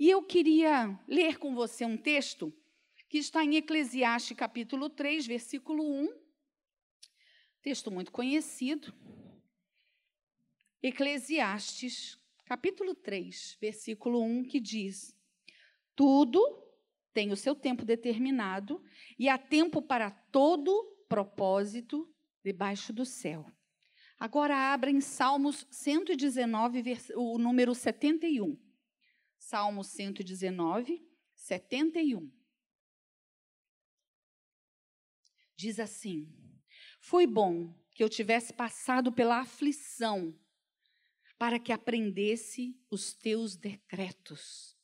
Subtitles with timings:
[0.00, 2.50] E eu queria ler com você um texto
[3.06, 6.08] que está em Eclesiastes capítulo 3, versículo 1.
[7.60, 8.94] Texto muito conhecido.
[10.82, 15.14] Eclesiastes capítulo 3, versículo 1, que diz:
[15.94, 16.40] Tudo
[17.12, 18.82] tem o seu tempo determinado
[19.18, 22.10] e há tempo para todo propósito
[22.42, 23.44] debaixo do céu.
[24.18, 26.84] Agora abra em Salmos 119,
[27.16, 28.69] o número 71.
[29.40, 31.02] Salmo 119,
[31.34, 32.30] 71.
[35.56, 36.30] Diz assim:
[37.00, 40.38] Foi bom que eu tivesse passado pela aflição,
[41.38, 44.76] para que aprendesse os teus decretos.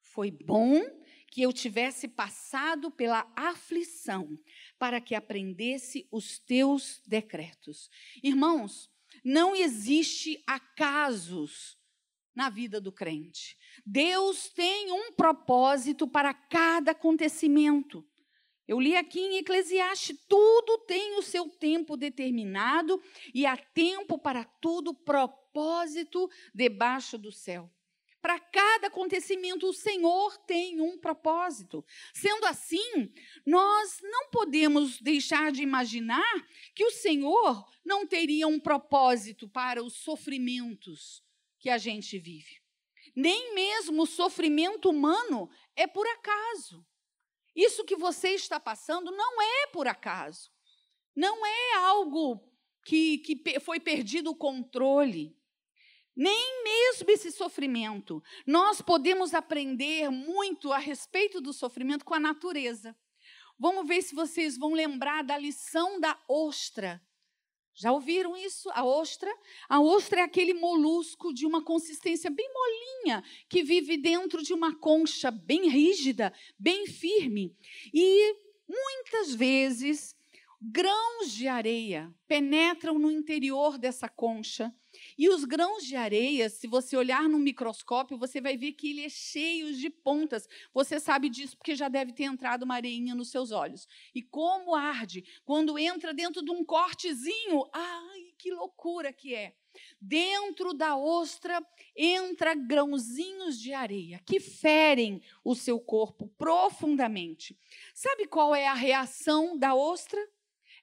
[0.00, 0.80] Foi bom
[1.26, 4.38] que eu tivesse passado pela aflição,
[4.78, 7.90] para que aprendesse os teus decretos.
[8.22, 8.88] Irmãos,
[9.24, 11.76] não existe acasos
[12.34, 13.58] na vida do crente.
[13.84, 18.06] Deus tem um propósito para cada acontecimento.
[18.66, 23.02] Eu li aqui em Eclesiastes: tudo tem o seu tempo determinado
[23.34, 27.70] e há tempo para tudo, propósito debaixo do céu.
[28.22, 31.84] Para cada acontecimento, o Senhor tem um propósito.
[32.14, 33.12] Sendo assim,
[33.44, 39.94] nós não podemos deixar de imaginar que o Senhor não teria um propósito para os
[39.96, 41.20] sofrimentos
[41.58, 42.61] que a gente vive.
[43.14, 46.84] Nem mesmo o sofrimento humano é por acaso.
[47.54, 50.50] Isso que você está passando não é por acaso.
[51.14, 52.40] Não é algo
[52.84, 55.36] que, que foi perdido o controle.
[56.16, 58.22] Nem mesmo esse sofrimento.
[58.46, 62.96] Nós podemos aprender muito a respeito do sofrimento com a natureza.
[63.58, 67.02] Vamos ver se vocês vão lembrar da lição da ostra.
[67.74, 68.68] Já ouviram isso?
[68.70, 69.30] A ostra?
[69.68, 74.74] A ostra é aquele molusco de uma consistência bem molinha, que vive dentro de uma
[74.78, 77.56] concha bem rígida, bem firme.
[77.92, 78.36] E
[78.68, 80.14] muitas vezes
[80.60, 84.72] grãos de areia penetram no interior dessa concha
[85.16, 89.04] e os grãos de areia, se você olhar no microscópio, você vai ver que ele
[89.04, 90.48] é cheio de pontas.
[90.72, 93.86] Você sabe disso porque já deve ter entrado uma areinha nos seus olhos.
[94.14, 97.68] E como arde quando entra dentro de um cortezinho.
[97.72, 99.54] Ai, que loucura que é.
[100.00, 101.64] Dentro da ostra
[101.96, 107.58] entra grãozinhos de areia que ferem o seu corpo profundamente.
[107.94, 110.20] Sabe qual é a reação da ostra?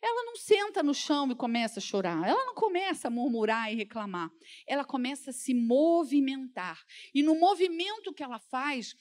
[0.01, 2.27] Ela não senta no chão e começa a chorar.
[2.27, 4.31] Ela não começa a murmurar e reclamar.
[4.65, 6.81] Ela começa a se movimentar.
[7.13, 8.95] E no movimento que ela faz,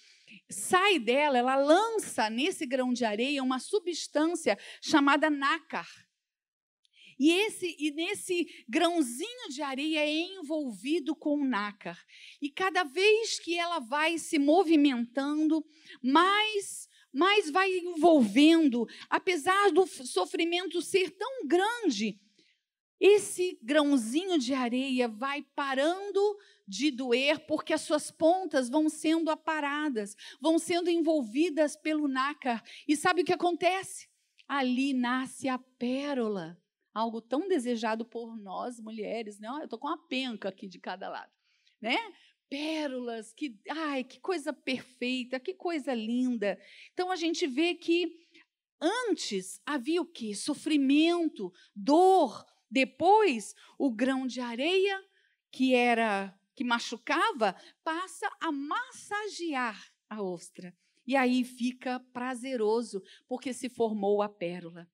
[0.51, 5.89] sai dela, ela lança nesse grão de areia uma substância chamada nácar.
[7.19, 11.99] E, esse, e nesse grãozinho de areia é envolvido com nácar.
[12.41, 15.65] E cada vez que ela vai se movimentando,
[16.01, 22.21] mais mas vai envolvendo, apesar do sofrimento ser tão grande,
[23.01, 26.21] esse grãozinho de areia vai parando
[26.67, 32.63] de doer, porque as suas pontas vão sendo aparadas, vão sendo envolvidas pelo nácar.
[32.87, 34.09] E sabe o que acontece?
[34.47, 36.61] Ali nasce a pérola,
[36.93, 39.49] algo tão desejado por nós mulheres, né?
[39.49, 41.33] Eu estou com uma penca aqui de cada lado,
[41.81, 41.97] né?
[42.49, 46.59] Pérolas, que, ai, que coisa perfeita, que coisa linda.
[46.93, 48.17] Então a gente vê que
[48.81, 50.35] antes havia o que?
[50.35, 55.03] Sofrimento, dor, depois o grão de areia
[55.51, 57.55] que era que machucava
[57.85, 60.75] passa a massagear a ostra.
[61.07, 64.87] E aí fica prazeroso, porque se formou a pérola.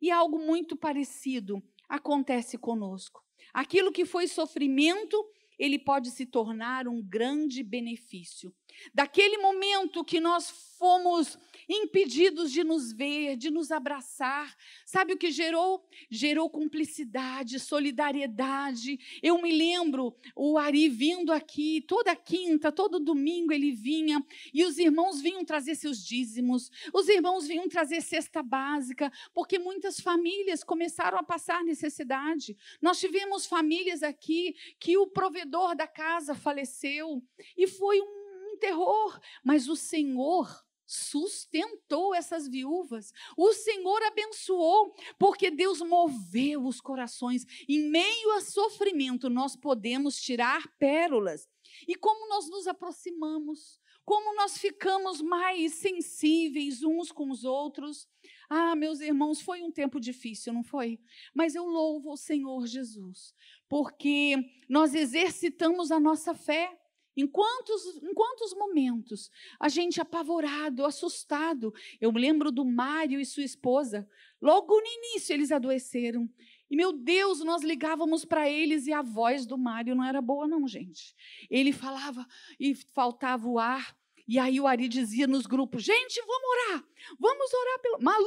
[0.00, 3.22] E algo muito parecido acontece conosco.
[3.52, 5.24] Aquilo que foi sofrimento
[5.62, 8.52] ele pode se tornar um grande benefício.
[8.92, 14.54] Daquele momento que nós fomos impedidos de nos ver, de nos abraçar.
[14.84, 15.86] Sabe o que gerou?
[16.10, 18.98] Gerou cumplicidade, solidariedade.
[19.22, 24.78] Eu me lembro o Ari vindo aqui toda quinta, todo domingo ele vinha e os
[24.78, 31.18] irmãos vinham trazer seus dízimos, os irmãos vinham trazer cesta básica, porque muitas famílias começaram
[31.18, 32.56] a passar necessidade.
[32.80, 37.22] Nós tivemos famílias aqui que o provedor da casa faleceu
[37.56, 43.12] e foi um terror, mas o Senhor sustentou essas viúvas.
[43.36, 47.46] O Senhor abençoou, porque Deus moveu os corações.
[47.68, 51.48] Em meio a sofrimento, nós podemos tirar pérolas.
[51.88, 58.08] E como nós nos aproximamos, como nós ficamos mais sensíveis uns com os outros.
[58.50, 61.00] Ah, meus irmãos, foi um tempo difícil, não foi?
[61.32, 63.34] Mas eu louvo o Senhor Jesus,
[63.68, 64.36] porque
[64.68, 66.78] nós exercitamos a nossa fé.
[67.16, 69.30] Em quantos, em quantos momentos
[69.60, 71.72] a gente apavorado, assustado.
[72.00, 74.08] Eu lembro do Mário e sua esposa.
[74.40, 76.28] Logo no início eles adoeceram.
[76.70, 80.48] E, meu Deus, nós ligávamos para eles e a voz do Mário não era boa,
[80.48, 81.14] não, gente.
[81.50, 82.26] Ele falava
[82.58, 83.94] e faltava o ar.
[84.26, 86.84] E aí o Ari dizia nos grupos: gente, vamos orar,
[87.18, 87.98] vamos orar pelo.
[88.00, 88.26] Malu,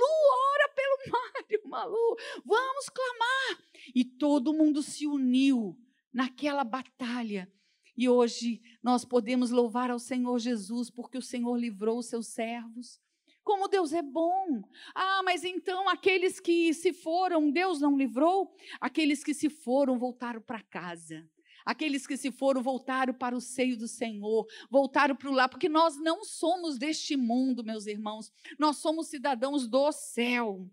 [0.53, 3.63] ora pelo Mário, Malu, vamos clamar.
[3.95, 5.75] E todo mundo se uniu
[6.13, 7.51] naquela batalha.
[7.97, 12.99] E hoje nós podemos louvar ao Senhor Jesus, porque o Senhor livrou os seus servos.
[13.43, 14.63] Como Deus é bom.
[14.93, 18.53] Ah, mas então aqueles que se foram, Deus não livrou?
[18.81, 21.29] Aqueles que se foram voltaram para casa.
[21.65, 25.67] Aqueles que se foram voltaram para o seio do Senhor, voltaram para o lar, porque
[25.67, 30.69] nós não somos deste mundo, meus irmãos, nós somos cidadãos do céu.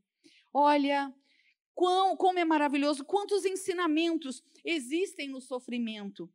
[0.53, 1.11] Olha,
[1.75, 6.31] quão, como é maravilhoso, quantos ensinamentos existem no sofrimento.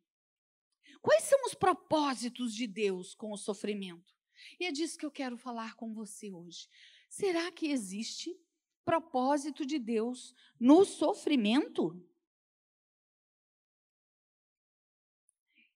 [1.07, 4.13] Quais são os propósitos de Deus com o sofrimento?
[4.59, 6.67] E é disso que eu quero falar com você hoje.
[7.07, 8.37] Será que existe
[8.83, 12.05] propósito de Deus no sofrimento?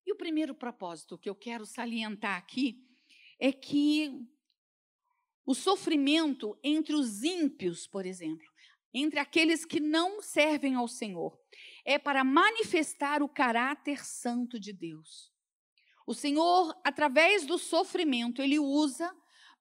[0.05, 2.85] E o primeiro propósito que eu quero salientar aqui
[3.39, 4.11] é que
[5.45, 8.51] o sofrimento entre os ímpios, por exemplo,
[8.93, 11.39] entre aqueles que não servem ao Senhor,
[11.85, 15.31] é para manifestar o caráter santo de Deus.
[16.05, 19.15] O Senhor, através do sofrimento, ele usa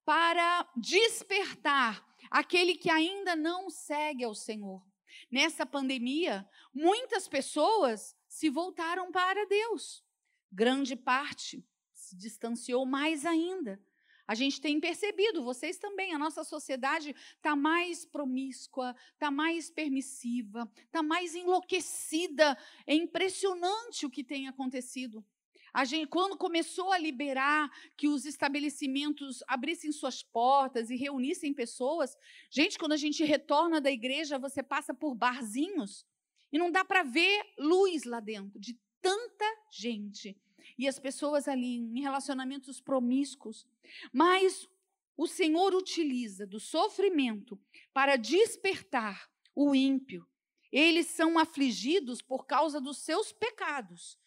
[0.04, 4.84] para despertar aquele que ainda não segue ao Senhor.
[5.30, 10.04] Nessa pandemia, muitas pessoas se voltaram para Deus
[10.50, 11.64] grande parte
[11.94, 13.80] se distanciou mais ainda.
[14.30, 20.70] A gente tem percebido, vocês também, a nossa sociedade está mais promíscua, está mais permissiva,
[20.84, 22.56] está mais enlouquecida.
[22.86, 25.26] É impressionante o que tem acontecido.
[25.74, 32.16] A gente, quando começou a liberar que os estabelecimentos abrissem suas portas e reunissem pessoas,
[32.48, 36.06] gente, quando a gente retorna da igreja, você passa por barzinhos
[36.52, 40.40] e não dá para ver luz lá dentro, de tanta gente.
[40.78, 43.66] E as pessoas ali em relacionamentos promíscuos.
[44.12, 44.68] Mas
[45.16, 47.60] o Senhor utiliza do sofrimento
[47.92, 50.26] para despertar o ímpio.
[50.72, 54.18] Eles são afligidos por causa dos seus pecados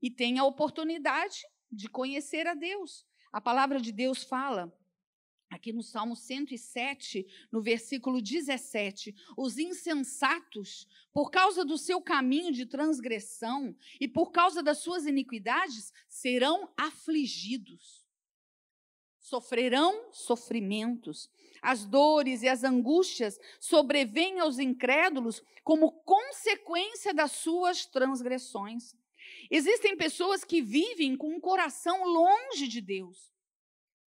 [0.00, 3.06] e têm a oportunidade de conhecer a Deus.
[3.30, 4.72] A palavra de Deus fala
[5.50, 12.66] Aqui no Salmo 107, no versículo 17, os insensatos, por causa do seu caminho de
[12.66, 18.06] transgressão e por causa das suas iniquidades, serão afligidos.
[19.18, 21.30] Sofrerão sofrimentos.
[21.62, 28.94] As dores e as angústias sobrevêm aos incrédulos como consequência das suas transgressões.
[29.50, 33.32] Existem pessoas que vivem com um coração longe de Deus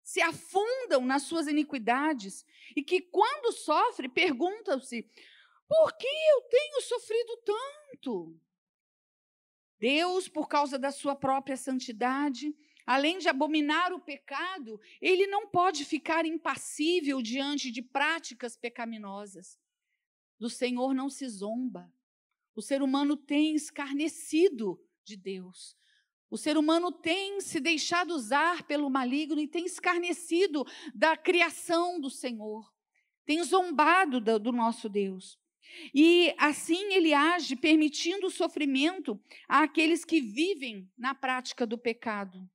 [0.04, 2.46] se afundam nas suas iniquidades
[2.76, 5.10] e que, quando sofre, perguntam-se:
[5.68, 8.40] por que eu tenho sofrido tanto?
[9.80, 12.56] Deus, por causa da sua própria santidade,
[12.86, 19.60] além de abominar o pecado, ele não pode ficar impassível diante de práticas pecaminosas.
[20.40, 21.92] Do Senhor não se zomba.
[22.56, 25.78] O ser humano tem escarnecido de Deus.
[26.32, 32.10] O ser humano tem se deixado usar pelo maligno e tem escarnecido da criação do
[32.10, 32.72] Senhor,
[33.26, 35.38] tem zombado do, do nosso Deus.
[35.94, 42.50] E assim ele age, permitindo o sofrimento àqueles que vivem na prática do pecado.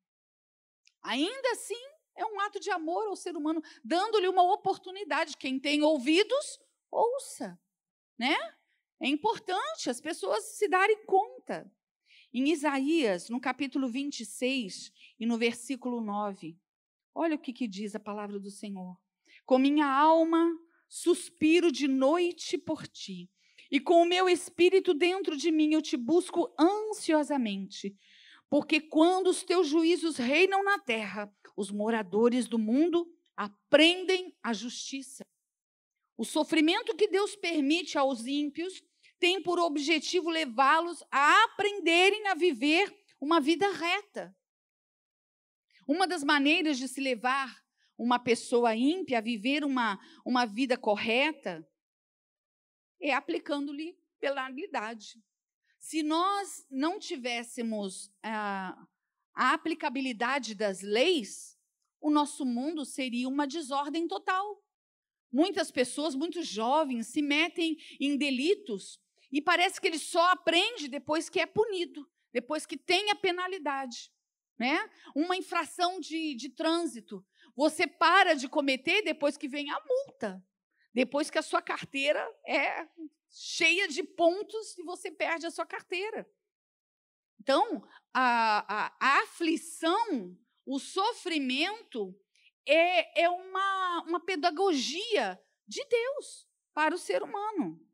[1.02, 1.75] Ainda assim,
[2.16, 5.37] é um ato de amor ao ser humano, dando-lhe uma oportunidade.
[5.37, 6.59] Quem tem ouvidos,
[6.90, 7.61] ouça,
[8.18, 8.37] né?
[9.00, 11.71] É importante as pessoas se darem conta.
[12.38, 16.55] Em Isaías, no capítulo 26 e no versículo 9,
[17.14, 18.95] olha o que, que diz a palavra do Senhor.
[19.47, 20.47] Com minha alma
[20.87, 23.31] suspiro de noite por ti,
[23.71, 27.97] e com o meu espírito dentro de mim eu te busco ansiosamente.
[28.50, 35.25] Porque quando os teus juízos reinam na terra, os moradores do mundo aprendem a justiça.
[36.19, 38.83] O sofrimento que Deus permite aos ímpios
[39.18, 44.37] tem por objetivo levá-los a aprenderem a viver uma vida reta.
[45.87, 47.64] Uma das maneiras de se levar
[47.96, 51.66] uma pessoa ímpia a viver uma, uma vida correta
[53.00, 55.23] é aplicando-lhe penalidade.
[55.78, 58.87] Se nós não tivéssemos a,
[59.35, 61.56] a aplicabilidade das leis,
[62.00, 64.62] o nosso mundo seria uma desordem total.
[65.30, 69.00] Muitas pessoas, muitos jovens, se metem em delitos
[69.37, 74.11] e parece que ele só aprende depois que é punido, depois que tem a penalidade.
[74.59, 74.88] né?
[75.14, 77.23] Uma infração de, de trânsito.
[77.55, 80.43] Você para de cometer depois que vem a multa.
[80.95, 82.88] Depois que a sua carteira é
[83.31, 86.26] cheia de pontos e você perde a sua carteira.
[87.38, 92.19] Então, a, a, a aflição, o sofrimento,
[92.66, 95.38] é, é uma, uma pedagogia
[95.69, 97.86] de Deus para o ser humano.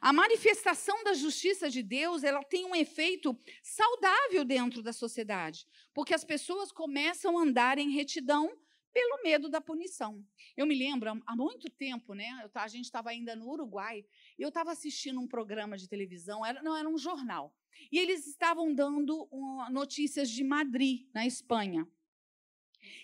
[0.00, 6.14] A manifestação da justiça de Deus, ela tem um efeito saudável dentro da sociedade, porque
[6.14, 8.50] as pessoas começam a andar em retidão
[8.92, 10.24] pelo medo da punição.
[10.56, 12.48] Eu me lembro, há muito tempo, né?
[12.54, 14.04] A gente estava ainda no Uruguai,
[14.38, 17.54] e eu estava assistindo um programa de televisão, era, não era um jornal,
[17.92, 21.86] e eles estavam dando um, notícias de Madrid, na Espanha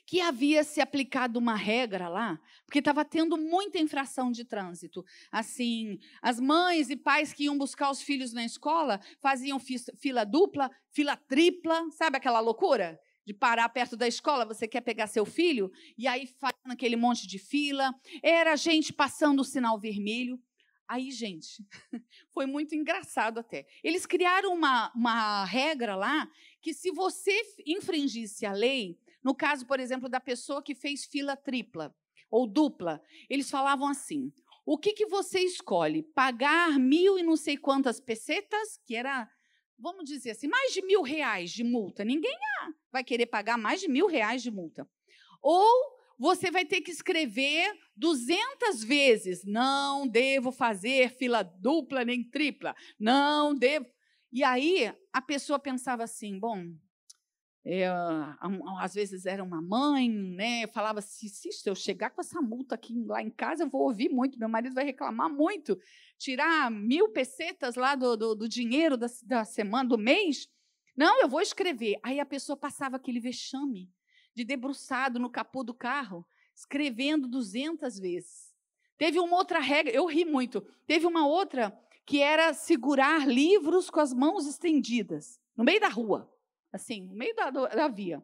[0.07, 5.05] que havia se aplicado uma regra lá, porque estava tendo muita infração de trânsito.
[5.31, 10.71] Assim, as mães e pais que iam buscar os filhos na escola faziam fila dupla,
[10.91, 13.01] fila tripla, sabe aquela loucura?
[13.25, 17.27] De parar perto da escola, você quer pegar seu filho, e aí faz aquele monte
[17.27, 17.95] de fila.
[18.23, 20.41] Era gente passando o sinal vermelho.
[20.93, 21.65] Aí, gente,
[22.35, 23.67] foi muito engraçado até.
[23.83, 26.29] Eles criaram uma, uma regra lá
[26.61, 27.33] que, se você
[27.67, 31.95] infringisse a lei, no caso, por exemplo, da pessoa que fez fila tripla
[32.31, 34.33] ou dupla, eles falavam assim:
[34.65, 36.03] o que, que você escolhe?
[36.03, 39.29] Pagar mil e não sei quantas pesetas, que era,
[39.79, 42.05] vamos dizer assim, mais de mil reais de multa.
[42.05, 42.37] Ninguém
[42.91, 44.89] vai querer pagar mais de mil reais de multa.
[45.41, 52.75] Ou você vai ter que escrever 200 vezes: não devo fazer fila dupla nem tripla,
[52.99, 53.87] não devo.
[54.33, 56.65] E aí a pessoa pensava assim: bom,
[57.65, 57.87] é,
[58.81, 60.67] às vezes era uma mãe, né?
[60.69, 64.09] Falava assim: se eu chegar com essa multa aqui lá em casa, eu vou ouvir
[64.09, 65.79] muito, meu marido vai reclamar muito.
[66.19, 70.49] Tirar mil pesetas lá do, do, do dinheiro da, da semana, do mês.
[70.97, 71.99] Não, eu vou escrever.
[72.03, 73.89] Aí a pessoa passava aquele vexame
[74.35, 78.53] de debruçado no capô do carro, escrevendo 200 vezes.
[78.99, 80.61] Teve uma outra regra, eu ri muito.
[80.87, 86.32] Teve uma outra que era segurar livros com as mãos estendidas, no meio da rua
[86.73, 88.23] assim, no meio da, da via.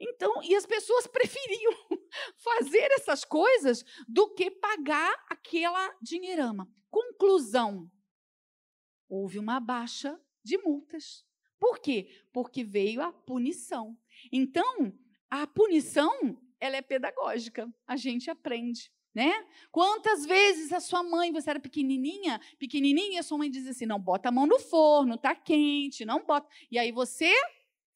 [0.00, 1.72] Então, e as pessoas preferiam
[2.36, 6.68] fazer essas coisas do que pagar aquela dinheirama.
[6.90, 7.90] Conclusão:
[9.08, 11.24] houve uma baixa de multas.
[11.58, 12.08] Por quê?
[12.32, 13.96] Porque veio a punição.
[14.32, 14.92] Então,
[15.30, 17.72] a punição, ela é pedagógica.
[17.86, 19.32] A gente aprende, né?
[19.70, 24.00] Quantas vezes a sua mãe, você era pequenininha, pequenininha, a sua mãe dizia assim: "Não
[24.00, 26.48] bota a mão no forno, tá quente, não bota".
[26.68, 27.32] E aí você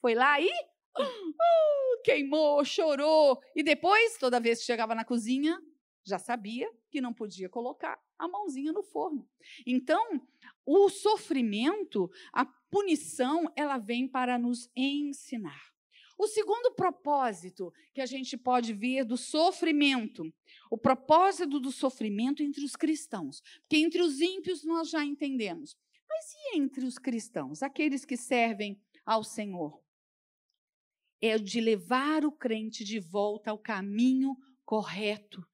[0.07, 3.43] foi lá e uh, queimou, chorou.
[3.57, 5.61] E depois, toda vez que chegava na cozinha,
[6.05, 9.29] já sabia que não podia colocar a mãozinha no forno.
[9.67, 10.25] Então,
[10.65, 15.61] o sofrimento, a punição, ela vem para nos ensinar.
[16.17, 20.33] O segundo propósito que a gente pode ver do sofrimento,
[20.71, 25.77] o propósito do sofrimento entre os cristãos, porque entre os ímpios nós já entendemos.
[26.09, 29.85] Mas e entre os cristãos, aqueles que servem ao Senhor?
[31.27, 35.47] É de levar o crente de volta ao caminho correto.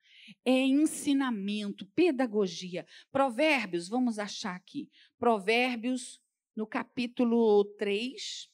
[0.44, 2.86] É ensinamento, pedagogia.
[3.10, 4.90] Provérbios, vamos achar aqui.
[5.18, 6.20] Provérbios,
[6.54, 8.48] no capítulo 3.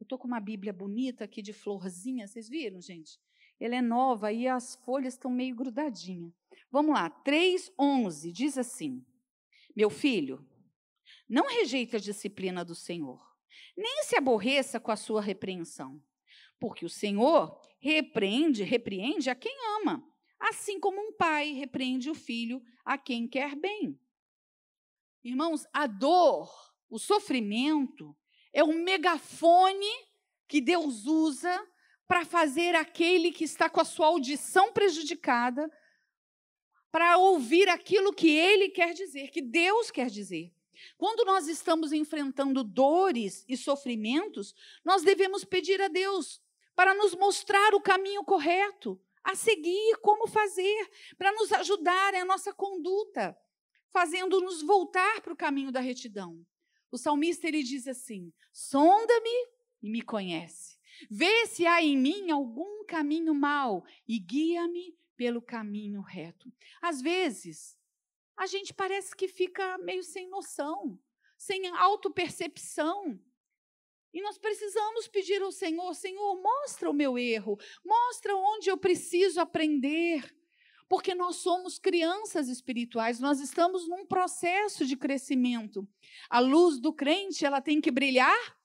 [0.00, 3.18] Eu estou com uma Bíblia bonita aqui de florzinha, vocês viram, gente?
[3.60, 6.32] Ela é nova e as folhas estão meio grudadinhas.
[6.70, 9.04] Vamos lá, 3,11 diz assim:
[9.74, 10.46] Meu filho,
[11.28, 13.27] não rejeite a disciplina do Senhor
[13.76, 16.02] nem se aborreça com a sua repreensão,
[16.58, 20.02] porque o Senhor repreende, repreende a quem ama,
[20.38, 23.98] assim como um pai repreende o filho a quem quer bem.
[25.22, 26.50] Irmãos, a dor,
[26.88, 28.16] o sofrimento
[28.52, 29.90] é um megafone
[30.48, 31.66] que Deus usa
[32.06, 35.70] para fazer aquele que está com a sua audição prejudicada
[36.90, 40.52] para ouvir aquilo que ele quer dizer, que Deus quer dizer.
[40.96, 44.54] Quando nós estamos enfrentando dores e sofrimentos,
[44.84, 46.40] nós devemos pedir a Deus
[46.74, 52.24] para nos mostrar o caminho correto, a seguir, como fazer, para nos ajudar em a
[52.24, 53.36] nossa conduta,
[53.90, 56.46] fazendo-nos voltar para o caminho da retidão.
[56.90, 59.48] O salmista ele diz assim: sonda-me
[59.82, 60.78] e me conhece.
[61.10, 66.52] Vê se há em mim algum caminho mau e guia-me pelo caminho reto.
[66.80, 67.77] Às vezes,
[68.38, 70.98] a gente parece que fica meio sem noção,
[71.36, 73.20] sem autopercepção.
[74.14, 79.40] E nós precisamos pedir ao Senhor: Senhor, mostra o meu erro, mostra onde eu preciso
[79.40, 80.34] aprender.
[80.88, 85.86] Porque nós somos crianças espirituais, nós estamos num processo de crescimento.
[86.30, 88.58] A luz do crente, ela tem que brilhar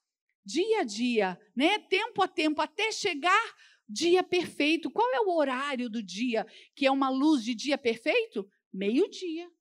[0.46, 1.80] dia a dia, né?
[1.80, 3.56] Tempo a tempo, até chegar
[3.90, 4.90] dia perfeito.
[4.90, 8.50] Qual é o horário do dia que é uma luz de dia perfeito?
[8.72, 9.52] Meio-dia.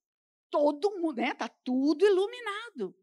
[0.53, 1.33] Todo mundo, né?
[1.33, 2.95] Tá tudo iluminado.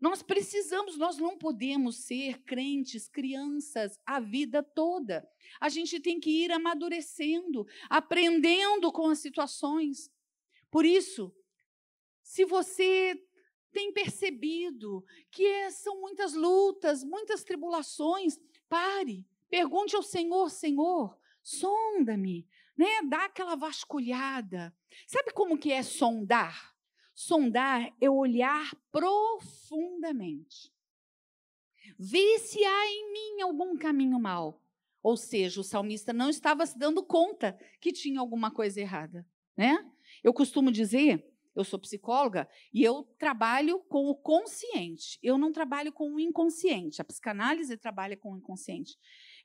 [0.00, 5.28] Nós precisamos, nós não podemos ser crentes, crianças a vida toda.
[5.60, 10.08] A gente tem que ir amadurecendo, aprendendo com as situações.
[10.70, 11.34] Por isso,
[12.22, 13.20] se você
[13.72, 18.38] tem percebido que é, são muitas lutas, muitas tribulações,
[18.68, 23.02] pare, pergunte ao Senhor, Senhor, sonda-me, né?
[23.08, 24.72] Dá aquela vasculhada.
[25.06, 26.74] Sabe como que é sondar?
[27.14, 30.72] Sondar é olhar profundamente.
[31.98, 34.62] Ver se há em mim algum caminho mal.
[35.02, 39.76] Ou seja, o salmista não estava se dando conta que tinha alguma coisa errada, né?
[40.22, 45.18] Eu costumo dizer, eu sou psicóloga e eu trabalho com o consciente.
[45.22, 47.00] Eu não trabalho com o inconsciente.
[47.02, 48.96] A psicanálise trabalha com o inconsciente.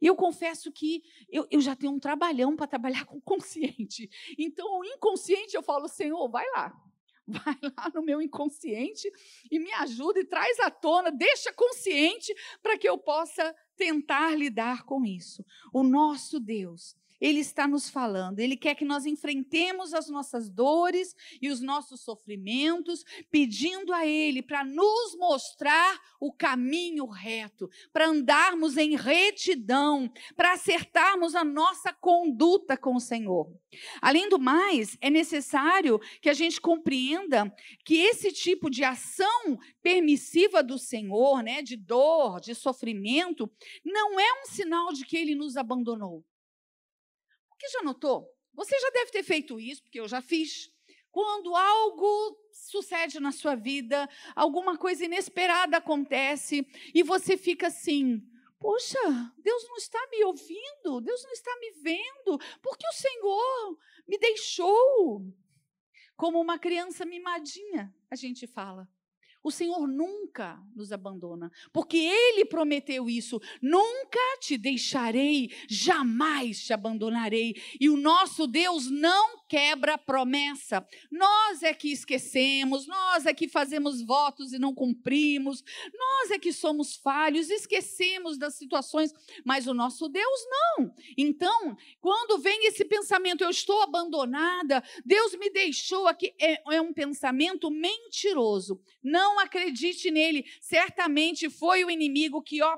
[0.02, 4.10] E eu confesso que eu, eu já tenho um trabalhão para trabalhar com o consciente.
[4.38, 6.74] Então, o inconsciente, eu falo, Senhor, vai lá
[7.28, 9.12] vai lá no meu inconsciente
[9.52, 14.84] e me ajuda e traz à tona, deixa consciente para que eu possa tentar lidar
[14.84, 15.46] com isso.
[15.74, 21.16] O nosso Deus, ele está nos falando, Ele quer que nós enfrentemos as nossas dores
[21.42, 28.78] e os nossos sofrimentos, pedindo a Ele para nos mostrar o caminho reto, para andarmos
[28.78, 33.52] em retidão, para acertarmos a nossa conduta com o Senhor.
[34.00, 40.62] Além do mais, é necessário que a gente compreenda que esse tipo de ação permissiva
[40.62, 43.50] do Senhor, né, de dor, de sofrimento,
[43.84, 46.24] não é um sinal de que Ele nos abandonou.
[47.58, 48.32] Porque já notou?
[48.54, 50.72] Você já deve ter feito isso, porque eu já fiz.
[51.10, 58.22] Quando algo sucede na sua vida, alguma coisa inesperada acontece e você fica assim:
[58.60, 59.00] Poxa,
[59.40, 65.26] Deus não está me ouvindo, Deus não está me vendo, porque o Senhor me deixou.
[66.16, 68.88] Como uma criança mimadinha, a gente fala.
[69.44, 77.56] O Senhor nunca nos abandona, porque Ele prometeu isso: nunca te deixarei, jamais te abandonarei.
[77.80, 80.86] E o nosso Deus não quebra promessa.
[81.12, 86.52] Nós é que esquecemos, nós é que fazemos votos e não cumprimos, nós é que
[86.52, 89.14] somos falhos, esquecemos das situações,
[89.46, 90.94] mas o nosso Deus não.
[91.18, 96.94] Então, quando vem esse pensamento, eu estou abandonada, Deus me deixou aqui, é, é um
[96.94, 98.82] pensamento mentiroso.
[99.04, 100.46] Não acredite nele.
[100.60, 102.78] Certamente foi o inimigo que ó,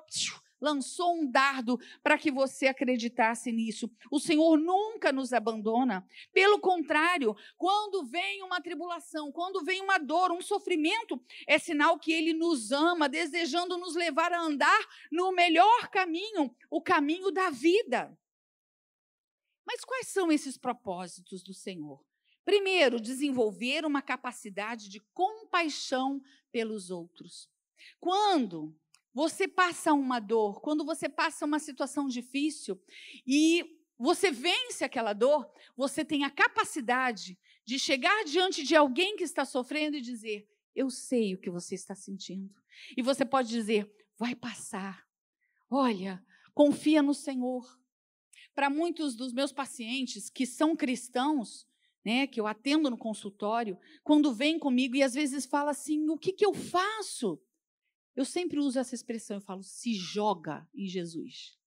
[0.60, 3.90] lançou um dardo para que você acreditasse nisso.
[4.12, 6.08] O Senhor nunca nos abandona.
[6.34, 12.12] Pelo contrário, quando vem uma tribulação, quando vem uma dor, um sofrimento, é sinal que
[12.12, 14.80] ele nos ama, desejando nos levar a andar
[15.12, 18.18] no melhor caminho, o caminho da vida.
[19.66, 22.04] Mas quais são esses propósitos do Senhor?
[22.44, 26.20] Primeiro, desenvolver uma capacidade de compaixão
[26.52, 27.48] pelos outros.
[28.00, 28.76] Quando
[29.14, 32.80] você passa uma dor, quando você passa uma situação difícil
[33.26, 39.24] e você vence aquela dor, você tem a capacidade de chegar diante de alguém que
[39.24, 42.54] está sofrendo e dizer: Eu sei o que você está sentindo.
[42.96, 45.06] E você pode dizer: Vai passar.
[45.70, 47.78] Olha, confia no Senhor.
[48.56, 51.68] Para muitos dos meus pacientes que são cristãos,
[52.04, 56.18] né, que eu atendo no consultório, quando vem comigo e às vezes fala assim: o
[56.18, 57.42] que, que eu faço?
[58.20, 61.58] Eu sempre uso essa expressão, eu falo: se joga em Jesus.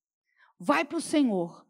[0.59, 1.67] Vai para o Senhor.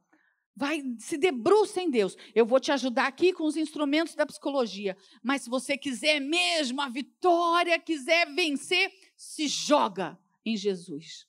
[0.57, 2.17] Vai, se debruça em Deus.
[2.35, 4.97] Eu vou te ajudar aqui com os instrumentos da psicologia.
[5.23, 11.29] Mas se você quiser mesmo a vitória, quiser vencer, se joga em Jesus.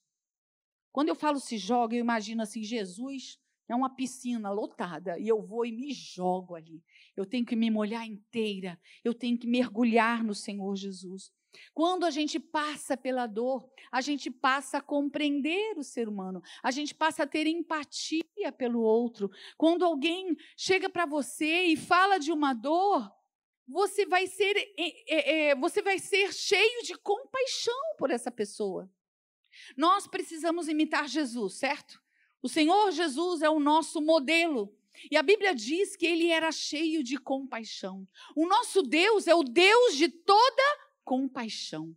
[0.92, 3.40] Quando eu falo se joga, eu imagino assim: Jesus
[3.70, 6.84] é uma piscina lotada e eu vou e me jogo ali.
[7.16, 11.32] Eu tenho que me molhar inteira, eu tenho que mergulhar no Senhor Jesus.
[11.74, 16.72] Quando a gente passa pela dor, a gente passa a compreender o ser humano, a
[16.72, 19.30] gente passa a ter empatia pelo outro.
[19.58, 23.12] Quando alguém chega para você e fala de uma dor,
[23.68, 28.92] você vai ser, é, é, você vai ser cheio de compaixão por essa pessoa.
[29.78, 32.02] Nós precisamos imitar Jesus, certo?
[32.42, 34.76] O Senhor Jesus é o nosso modelo.
[35.10, 38.08] E a Bíblia diz que ele era cheio de compaixão.
[38.36, 41.96] O nosso Deus é o Deus de toda compaixão.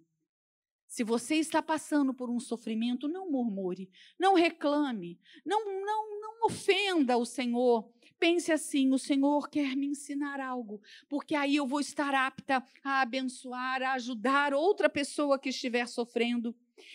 [0.87, 7.19] Se você está passando por um sofrimento, não murmure, não reclame, não, não, não ofenda
[7.19, 12.14] o Senhor Pense assim: o Senhor quer me ensinar algo, porque aí eu vou estar
[12.14, 16.55] apta a abençoar, a ajudar outra pessoa que estiver sofrendo.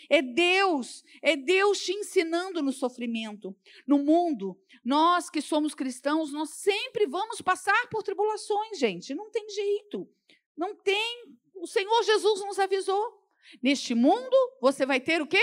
[0.09, 3.55] É Deus, é Deus te ensinando no sofrimento.
[3.85, 9.13] No mundo, nós que somos cristãos, nós sempre vamos passar por tribulações, gente.
[9.13, 10.09] Não tem jeito.
[10.57, 11.37] Não tem.
[11.61, 13.21] O Senhor Jesus nos avisou.
[13.61, 15.41] Neste mundo, você vai ter o quê?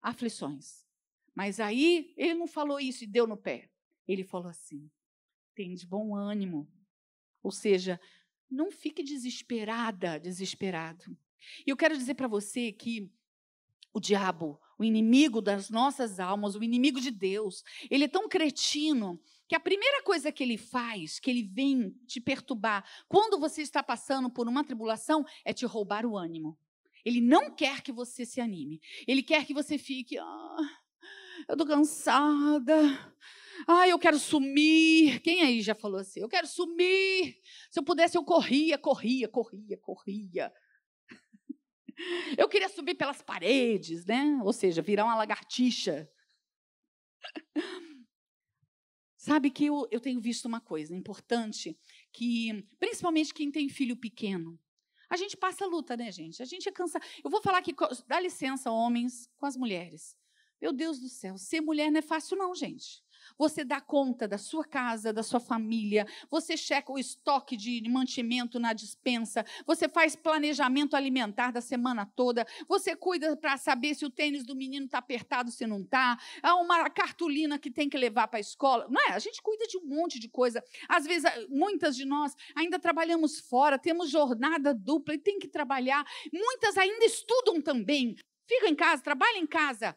[0.00, 0.86] Aflições.
[1.34, 3.68] Mas aí, ele não falou isso e deu no pé.
[4.06, 4.88] Ele falou assim:
[5.56, 6.70] tem de bom ânimo.
[7.42, 8.00] Ou seja,
[8.48, 11.18] não fique desesperada, desesperado.
[11.66, 13.10] E eu quero dizer para você que
[13.92, 19.20] o diabo, o inimigo das nossas almas, o inimigo de Deus, ele é tão cretino
[19.48, 23.82] que a primeira coisa que ele faz, que ele vem te perturbar, quando você está
[23.82, 26.58] passando por uma tribulação, é te roubar o ânimo.
[27.04, 28.80] Ele não quer que você se anime.
[29.06, 30.56] Ele quer que você fique, ah,
[31.48, 32.76] eu estou cansada.
[33.66, 35.20] Ah, eu quero sumir.
[35.20, 36.20] Quem aí já falou assim?
[36.20, 37.40] Eu quero sumir.
[37.70, 40.52] Se eu pudesse, eu corria, corria, corria, corria.
[42.38, 44.38] Eu queria subir pelas paredes, né?
[44.44, 46.08] Ou seja, virar uma lagartixa.
[49.28, 51.78] Sabe que eu, eu tenho visto uma coisa importante,
[52.10, 54.58] que principalmente quem tem filho pequeno,
[55.10, 56.42] a gente passa luta, né, gente?
[56.42, 57.04] A gente é cansado.
[57.22, 57.74] Eu vou falar aqui,
[58.06, 60.16] dá licença, homens, com as mulheres.
[60.60, 63.02] Meu Deus do céu, ser mulher não é fácil, não, gente.
[63.36, 68.58] Você dá conta da sua casa, da sua família, você checa o estoque de mantimento
[68.58, 74.10] na dispensa, você faz planejamento alimentar da semana toda, você cuida para saber se o
[74.10, 78.28] tênis do menino está apertado, se não está, há uma cartolina que tem que levar
[78.28, 78.86] para a escola.
[78.88, 79.12] Não é?
[79.12, 80.62] A gente cuida de um monte de coisa.
[80.88, 86.04] Às vezes, muitas de nós ainda trabalhamos fora, temos jornada dupla e tem que trabalhar.
[86.32, 88.16] Muitas ainda estudam também.
[88.46, 89.96] Fica em casa, trabalha em casa,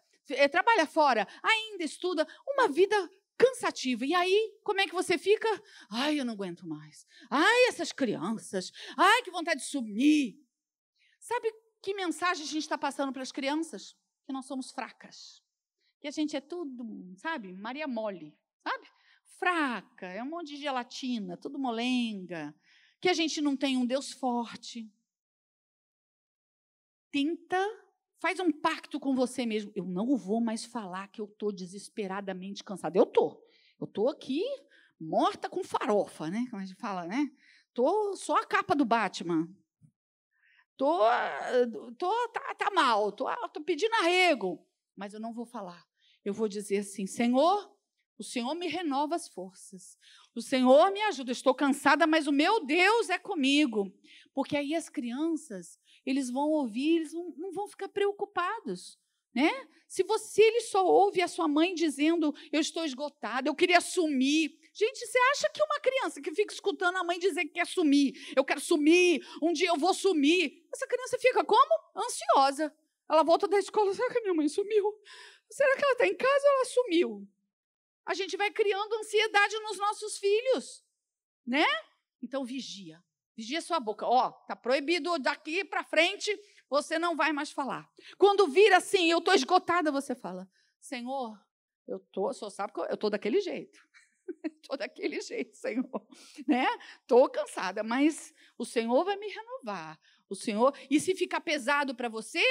[0.50, 2.28] trabalha fora, ainda estuda.
[2.48, 4.06] Uma vida cansativa.
[4.06, 5.48] E aí, como é que você fica?
[5.90, 7.08] Ai, eu não aguento mais.
[7.30, 8.72] Ai, essas crianças.
[8.96, 10.40] Ai, que vontade de sumir.
[11.20, 13.98] Sabe que mensagem a gente está passando para as crianças?
[14.26, 15.44] Que nós somos fracas.
[16.00, 16.84] Que a gente é tudo,
[17.18, 18.88] sabe, Maria Mole, sabe?
[19.38, 22.56] Fraca, é um monte de gelatina, tudo molenga.
[23.00, 24.92] Que a gente não tem um Deus forte.
[27.12, 27.81] Tenta
[28.22, 29.72] Faz um pacto com você mesmo.
[29.76, 32.96] Eu não vou mais falar que eu estou desesperadamente cansada.
[32.96, 33.44] Eu estou.
[33.80, 34.44] Eu estou aqui
[35.00, 36.46] morta com farofa, né?
[36.52, 37.32] Como a gente fala, né?
[37.74, 39.50] Tô só a capa do Batman.
[40.78, 41.00] Tô,
[41.98, 44.64] tô tá, tá mal, tô, tô pedindo arrego,
[44.96, 45.84] mas eu não vou falar.
[46.24, 47.76] Eu vou dizer assim: Senhor,
[48.20, 49.98] o Senhor me renova as forças.
[50.36, 51.32] O Senhor me ajuda.
[51.32, 53.92] Estou cansada, mas o meu Deus é comigo.
[54.34, 59.00] Porque aí as crianças, eles vão ouvir, eles não, não vão ficar preocupados.
[59.34, 59.50] Né?
[59.88, 64.60] Se você ele só ouve a sua mãe dizendo eu estou esgotada, eu queria sumir.
[64.74, 68.14] Gente, você acha que uma criança que fica escutando a mãe dizer que quer sumir,
[68.36, 71.72] eu quero sumir, um dia eu vou sumir, essa criança fica como?
[71.96, 72.74] Ansiosa.
[73.10, 74.86] Ela volta da escola, será que minha mãe sumiu?
[75.50, 77.28] Será que ela está em casa ou ela sumiu?
[78.06, 80.84] A gente vai criando ansiedade nos nossos filhos,
[81.46, 81.66] né?
[82.22, 83.04] Então vigia.
[83.36, 84.06] Vigia sua boca.
[84.06, 86.38] Ó, oh, tá proibido daqui para frente,
[86.70, 87.90] você não vai mais falar.
[88.18, 91.40] Quando vira assim, eu tô esgotada, você fala: "Senhor,
[91.88, 93.80] eu tô, só sabe que eu, tô daquele jeito.
[94.68, 96.08] tô daquele jeito, Senhor,
[96.48, 96.68] né?
[97.08, 100.00] Tô cansada, mas o Senhor vai me renovar.
[100.30, 102.42] O Senhor, e se ficar pesado para você,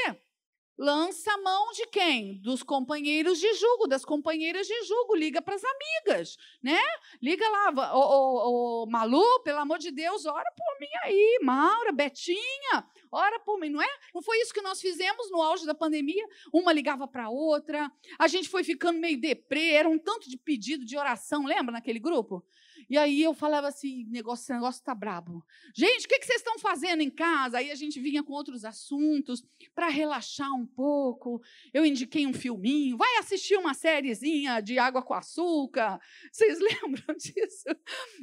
[0.81, 2.39] lança a mão de quem?
[2.41, 6.81] Dos companheiros de julgo, das companheiras de julgo, liga para as amigas, né?
[7.21, 12.87] Liga lá, ô, ô, Malu, pelo amor de Deus, ora por mim aí, Maura, Betinha,
[13.13, 13.89] ora por mim, não é?
[14.15, 16.27] Não foi isso que nós fizemos no auge da pandemia?
[16.51, 20.39] Uma ligava para a outra, a gente foi ficando meio deprê, era um tanto de
[20.39, 22.43] pedido de oração, lembra naquele grupo?
[22.91, 25.47] E aí eu falava assim, negócio, esse negócio está brabo.
[25.73, 27.59] Gente, o que, que vocês estão fazendo em casa?
[27.59, 31.41] Aí a gente vinha com outros assuntos para relaxar um pouco.
[31.73, 36.01] Eu indiquei um filminho, vai assistir uma sériezinha de água com açúcar.
[36.33, 37.69] Vocês lembram disso?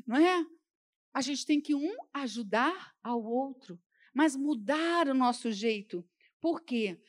[0.06, 0.46] Não é?
[1.14, 3.82] A gente tem que um ajudar ao outro,
[4.14, 6.06] mas mudar o nosso jeito.
[6.42, 7.00] Por quê?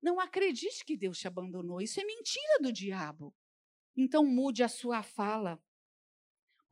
[0.00, 1.80] Não acredite que Deus te abandonou.
[1.80, 3.34] Isso é mentira do diabo.
[3.96, 5.60] Então mude a sua fala.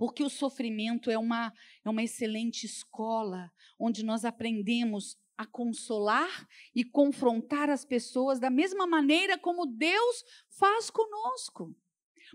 [0.03, 1.53] Porque o sofrimento é uma,
[1.85, 8.85] é uma excelente escola, onde nós aprendemos a consolar e confrontar as pessoas da mesma
[8.85, 10.25] maneira como Deus
[10.59, 11.73] faz conosco.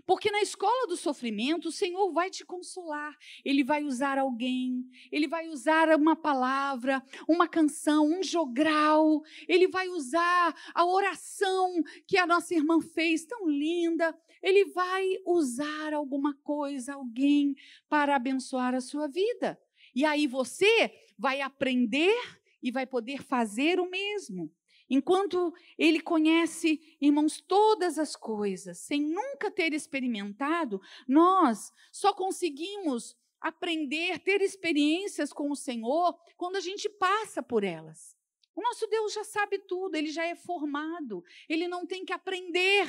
[0.06, 3.14] Porque na escola do sofrimento, o Senhor vai te consolar.
[3.44, 9.22] Ele vai usar alguém, ele vai usar uma palavra, uma canção, um jogral.
[9.46, 14.18] Ele vai usar a oração que a nossa irmã fez, tão linda.
[14.42, 17.54] Ele vai usar alguma coisa, alguém,
[17.88, 19.60] para abençoar a sua vida.
[19.94, 22.16] E aí você vai aprender
[22.62, 24.52] e vai poder fazer o mesmo.
[24.90, 34.18] Enquanto ele conhece, irmãos, todas as coisas, sem nunca ter experimentado, nós só conseguimos aprender,
[34.20, 38.16] ter experiências com o Senhor quando a gente passa por elas.
[38.56, 42.88] O nosso Deus já sabe tudo, ele já é formado, ele não tem que aprender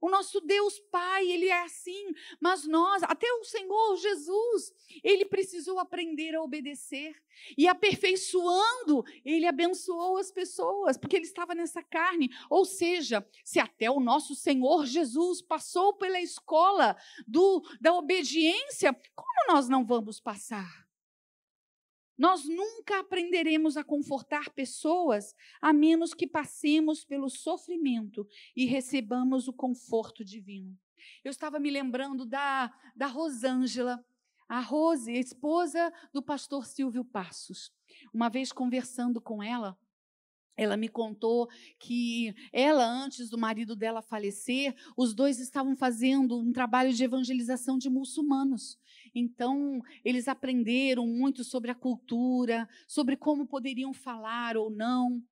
[0.00, 4.72] o nosso Deus Pai, ele é assim, mas nós, até o Senhor Jesus,
[5.04, 7.14] ele precisou aprender a obedecer.
[7.56, 12.30] E aperfeiçoando, ele abençoou as pessoas, porque ele estava nessa carne.
[12.50, 19.54] Ou seja, se até o nosso Senhor Jesus passou pela escola do, da obediência, como
[19.54, 20.89] nós não vamos passar?
[22.20, 29.54] Nós nunca aprenderemos a confortar pessoas a menos que passemos pelo sofrimento e recebamos o
[29.54, 30.78] conforto divino.
[31.24, 34.04] Eu estava me lembrando da, da Rosângela,
[34.46, 37.72] a Rose, esposa do pastor Silvio Passos.
[38.12, 39.78] Uma vez conversando com ela,
[40.58, 46.52] ela me contou que ela, antes do marido dela falecer, os dois estavam fazendo um
[46.52, 48.78] trabalho de evangelização de muçulmanos.
[49.14, 55.22] Então, eles aprenderam muito sobre a cultura, sobre como poderiam falar ou não.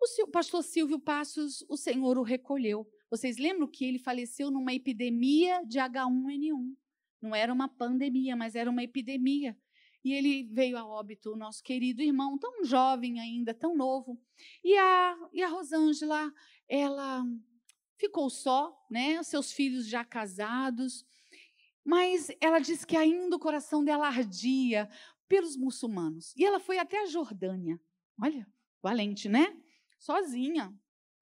[0.00, 2.88] O pastor Silvio Passos, o Senhor o recolheu.
[3.10, 6.74] Vocês lembram que ele faleceu numa epidemia de H1N1?
[7.20, 9.56] Não era uma pandemia, mas era uma epidemia.
[10.04, 14.20] E ele veio a óbito, nosso querido irmão, tão jovem ainda, tão novo.
[14.62, 16.32] E a, e a Rosângela,
[16.68, 17.24] ela
[17.96, 19.22] ficou só, né?
[19.22, 21.04] Seus filhos já casados.
[21.84, 24.88] Mas ela disse que ainda o coração dela ardia
[25.28, 26.34] pelos muçulmanos.
[26.36, 27.80] E ela foi até a Jordânia.
[28.20, 28.46] Olha,
[28.82, 29.56] valente, né?
[29.98, 30.74] Sozinha.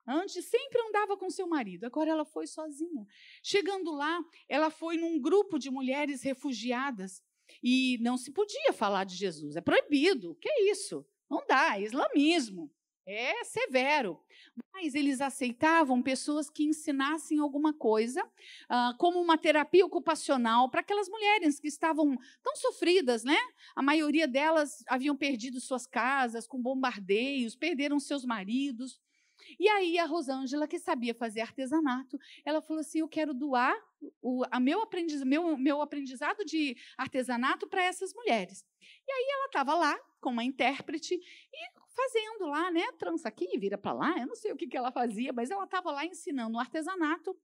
[0.07, 3.05] Antes sempre andava com seu marido, agora ela foi sozinha.
[3.43, 7.21] Chegando lá, ela foi num grupo de mulheres refugiadas
[7.63, 9.57] e não se podia falar de Jesus.
[9.57, 10.37] É proibido.
[10.37, 11.05] Que é isso?
[11.29, 12.71] Não dá, é islamismo.
[13.09, 14.21] É severo.
[14.75, 18.21] Mas eles aceitavam pessoas que ensinassem alguma coisa,
[18.99, 23.39] como uma terapia ocupacional para aquelas mulheres que estavam tão sofridas, né?
[23.77, 29.01] A maioria delas haviam perdido suas casas com bombardeios, perderam seus maridos.
[29.61, 33.77] E aí a Rosângela, que sabia fazer artesanato, ela falou assim: eu quero doar
[34.21, 38.65] o meu, aprendiz, meu, meu aprendizado de artesanato para essas mulheres.
[39.07, 42.93] E aí ela estava lá com uma intérprete e fazendo lá, né?
[42.99, 44.19] Trança aqui, vira para lá.
[44.19, 47.37] Eu não sei o que, que ela fazia, mas ela estava lá ensinando o artesanato.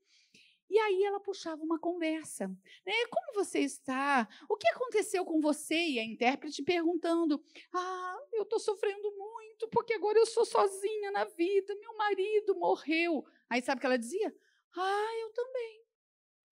[0.69, 2.49] E aí ela puxava uma conversa.
[2.87, 2.93] Né?
[3.11, 4.29] Como você está?
[4.49, 5.75] O que aconteceu com você?
[5.75, 7.43] E a intérprete perguntando:
[7.75, 13.25] Ah, eu estou sofrendo muito, porque agora eu sou sozinha na vida, meu marido morreu.
[13.51, 14.35] Aí sabe o que ela dizia?
[14.75, 15.83] Ah, eu também.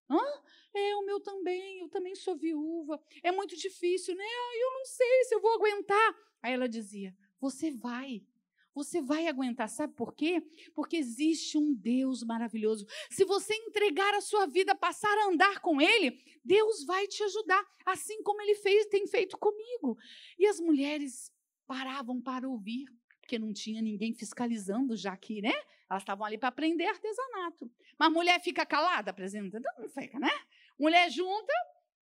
[0.10, 0.44] Hã?
[0.74, 3.02] É, o meu também, eu também sou viúva.
[3.24, 4.26] É muito difícil, né?
[4.26, 6.16] Ah, eu não sei se eu vou aguentar.
[6.42, 8.21] Aí ela dizia: Você vai.
[8.73, 10.41] Você vai aguentar, sabe por quê?
[10.73, 12.86] Porque existe um Deus maravilhoso.
[13.10, 17.65] Se você entregar a sua vida, passar a andar com Ele, Deus vai te ajudar,
[17.86, 19.97] assim como Ele fez, tem feito comigo.
[20.38, 21.32] E as mulheres
[21.67, 22.86] paravam para ouvir,
[23.19, 25.54] porque não tinha ninguém fiscalizando já aqui, né?
[25.89, 27.69] Elas estavam ali para aprender artesanato.
[27.97, 30.32] Mas mulher fica calada, apresentando, não fica, né?
[30.80, 31.54] Mulher junta,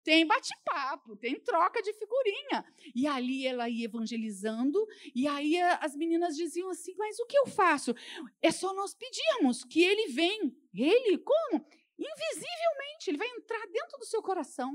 [0.05, 2.63] tem bate-papo, tem troca de figurinha.
[2.93, 7.47] E ali ela ia evangelizando, e aí as meninas diziam assim: Mas o que eu
[7.47, 7.93] faço?
[8.39, 10.55] É só nós pedirmos que ele vem.
[10.73, 11.67] Ele, como?
[11.97, 14.71] Invisivelmente, ele vai entrar dentro do seu coração.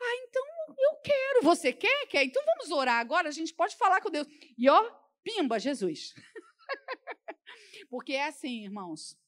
[0.00, 0.42] Ah, então
[0.78, 1.42] eu quero.
[1.42, 2.06] Você quer?
[2.06, 2.24] Quer?
[2.24, 4.28] Então vamos orar agora, a gente pode falar com Deus.
[4.56, 4.90] E ó,
[5.24, 6.14] pimba, Jesus.
[7.90, 9.18] Porque é assim, irmãos.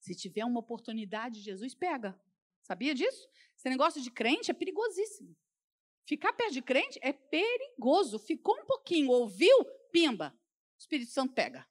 [0.00, 2.18] Se tiver uma oportunidade, Jesus pega.
[2.62, 3.28] Sabia disso?
[3.60, 5.36] Esse negócio de crente é perigosíssimo.
[6.06, 8.18] Ficar perto de crente é perigoso.
[8.18, 9.54] Ficou um pouquinho, ouviu?
[9.92, 10.34] Pimba.
[10.34, 11.68] O Espírito Santo pega.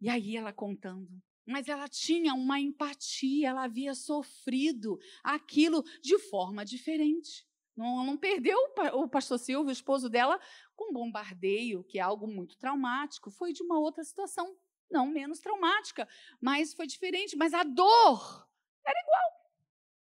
[0.00, 1.20] E aí ela contando.
[1.44, 7.44] Mas ela tinha uma empatia, ela havia sofrido aquilo de forma diferente.
[7.76, 8.56] Não, não perdeu
[8.92, 10.40] o pastor Silvio, o esposo dela,
[10.76, 13.32] com bombardeio, que é algo muito traumático.
[13.32, 14.56] Foi de uma outra situação,
[14.88, 16.08] não menos traumática,
[16.40, 17.36] mas foi diferente.
[17.36, 18.48] Mas a dor
[18.86, 19.35] era igual.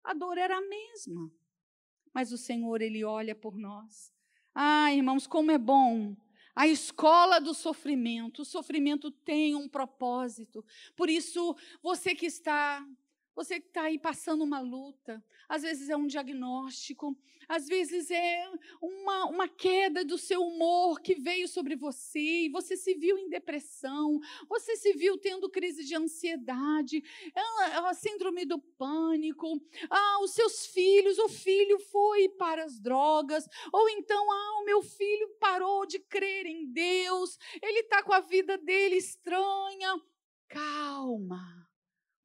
[0.03, 1.31] A dor era a mesma.
[2.13, 4.13] Mas o Senhor, Ele olha por nós.
[4.53, 6.15] Ah, irmãos, como é bom.
[6.55, 8.43] A escola do sofrimento.
[8.43, 10.63] O sofrimento tem um propósito.
[10.95, 12.85] Por isso, você que está
[13.35, 17.17] Você que está aí passando uma luta, às vezes é um diagnóstico,
[17.47, 18.49] às vezes é
[18.81, 23.29] uma, uma queda do seu humor que veio sobre você, e você se viu em
[23.29, 27.03] depressão, você se viu tendo crise de ansiedade,
[27.35, 33.47] a, a síndrome do pânico, ah, os seus filhos, o filho foi para as drogas,
[33.71, 38.19] ou então, ah, o meu filho parou de crer em Deus, ele está com a
[38.19, 39.99] vida dele estranha.
[40.47, 41.62] Calma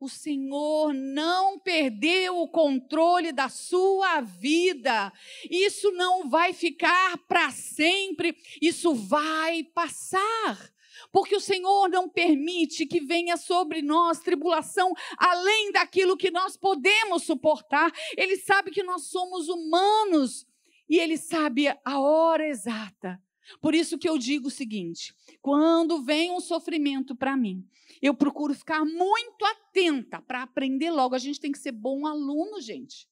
[0.01, 5.13] o Senhor não perdeu o controle da sua vida.
[5.51, 10.73] Isso não vai ficar para sempre, isso vai passar.
[11.13, 17.25] Porque o Senhor não permite que venha sobre nós tribulação além daquilo que nós podemos
[17.25, 17.93] suportar.
[18.17, 20.47] Ele sabe que nós somos humanos
[20.89, 23.21] e ele sabe a hora exata.
[23.61, 27.65] Por isso que eu digo o seguinte: quando vem um sofrimento para mim,
[28.01, 31.15] eu procuro ficar muito atenta para aprender logo.
[31.15, 33.09] A gente tem que ser bom aluno, gente.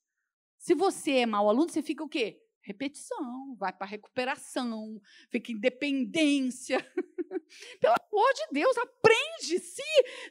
[0.59, 2.42] Se você é mau aluno, você fica o quê?
[2.61, 6.79] Repetição, vai para recuperação, fica em dependência.
[7.81, 9.83] Pelo amor de Deus, aprende, se,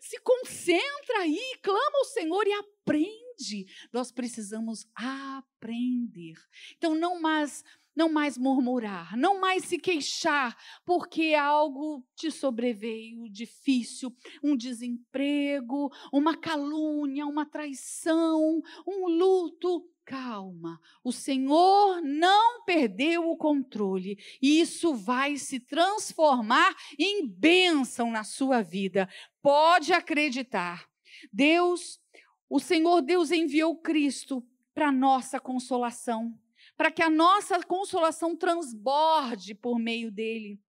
[0.01, 3.65] se concentra aí, clama ao Senhor e aprende.
[3.93, 6.35] Nós precisamos aprender.
[6.75, 7.63] Então, não mais
[7.95, 16.35] não mais murmurar, não mais se queixar, porque algo te sobreveio difícil, um desemprego, uma
[16.35, 19.89] calúnia, uma traição, um luto.
[20.07, 28.23] Calma, o Senhor não perdeu o controle e isso vai se transformar em bênção na
[28.23, 29.09] sua vida.
[29.41, 30.87] Pode acreditar.
[31.33, 31.99] Deus,
[32.47, 36.37] o Senhor Deus enviou Cristo para nossa consolação
[36.77, 40.59] para que a nossa consolação transborde por meio dele.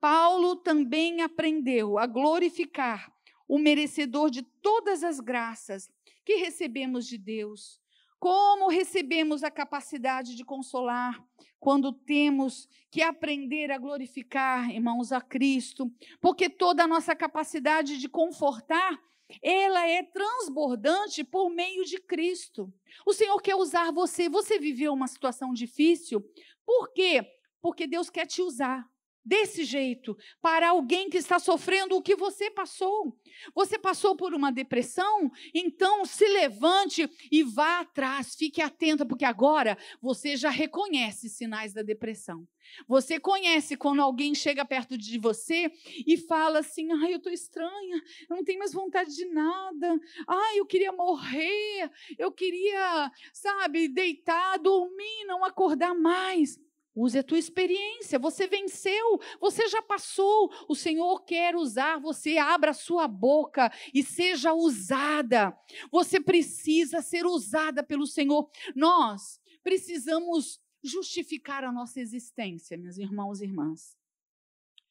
[0.00, 3.12] Paulo também aprendeu a glorificar
[3.46, 5.90] o merecedor de todas as graças
[6.24, 7.80] que recebemos de Deus.
[8.18, 11.22] Como recebemos a capacidade de consolar
[11.58, 18.08] quando temos que aprender a glorificar, irmãos, a Cristo, porque toda a nossa capacidade de
[18.08, 19.00] confortar
[19.40, 22.72] ela é transbordante por meio de Cristo.
[23.06, 24.28] O Senhor quer usar você.
[24.28, 26.22] Você viveu uma situação difícil.
[26.66, 27.24] Por quê?
[27.60, 28.91] Porque Deus quer te usar
[29.24, 33.16] desse jeito para alguém que está sofrendo o que você passou.
[33.54, 35.30] Você passou por uma depressão?
[35.54, 41.82] Então se levante e vá atrás, fique atenta, porque agora você já reconhece sinais da
[41.82, 42.46] depressão.
[42.86, 45.70] Você conhece quando alguém chega perto de você
[46.06, 50.58] e fala assim: ai, eu estou estranha, eu não tenho mais vontade de nada, ai,
[50.58, 56.58] eu queria morrer, eu queria, sabe, deitar, dormir, não acordar mais.
[56.94, 58.18] Use a tua experiência.
[58.18, 60.52] Você venceu, você já passou.
[60.68, 62.36] O Senhor quer usar você.
[62.36, 65.56] Abra a sua boca e seja usada.
[65.90, 68.50] Você precisa ser usada pelo Senhor.
[68.74, 73.96] Nós precisamos justificar a nossa existência, meus irmãos e irmãs.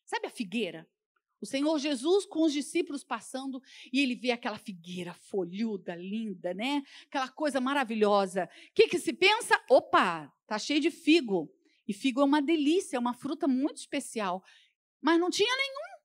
[0.05, 0.89] Sabe a figueira?
[1.41, 3.61] O Senhor Jesus com os discípulos passando
[3.91, 6.83] e ele vê aquela figueira folhuda, linda, né?
[7.07, 8.45] Aquela coisa maravilhosa.
[8.69, 9.59] O que, que se pensa?
[9.69, 11.51] Opa, tá cheio de figo.
[11.87, 14.43] E figo é uma delícia, é uma fruta muito especial.
[15.01, 16.01] Mas não tinha nenhum.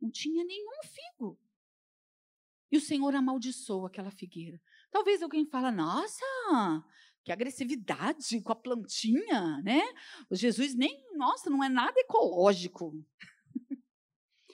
[0.00, 1.38] Não tinha nenhum figo.
[2.70, 4.60] E o Senhor amaldiçoou aquela figueira.
[4.90, 6.24] Talvez alguém fale, nossa,
[7.24, 9.82] que agressividade com a plantinha, né?
[10.30, 12.94] O Jesus nem, nossa, não é nada ecológico.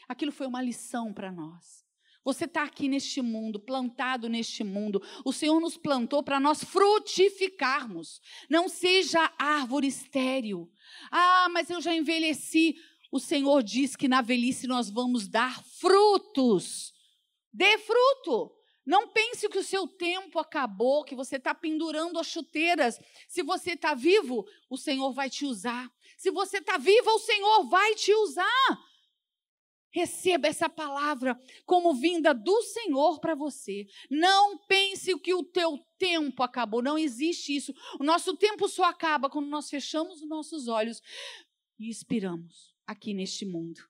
[0.09, 1.84] Aquilo foi uma lição para nós.
[2.25, 5.03] Você está aqui neste mundo, plantado neste mundo.
[5.25, 8.21] O Senhor nos plantou para nós frutificarmos.
[8.49, 10.71] Não seja árvore estéril.
[11.11, 12.77] Ah, mas eu já envelheci.
[13.13, 16.95] O Senhor diz que na velhice nós vamos dar frutos.
[17.53, 18.51] Dê fruto.
[18.87, 22.99] Não pense que o seu tempo acabou, que você está pendurando as chuteiras.
[23.29, 25.91] Se você está vivo, o Senhor vai te usar.
[26.17, 28.79] Se você está viva, o Senhor vai te usar.
[29.95, 33.87] Receba essa palavra como vinda do Senhor para você.
[34.11, 36.83] Não pense que o teu tempo acabou.
[36.83, 37.73] Não existe isso.
[38.01, 41.01] O nosso tempo só acaba quando nós fechamos os nossos olhos
[41.79, 43.81] e expiramos aqui neste mundo.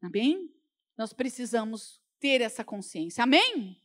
[0.00, 0.50] Amém?
[0.96, 3.22] Nós precisamos ter essa consciência.
[3.22, 3.78] Amém?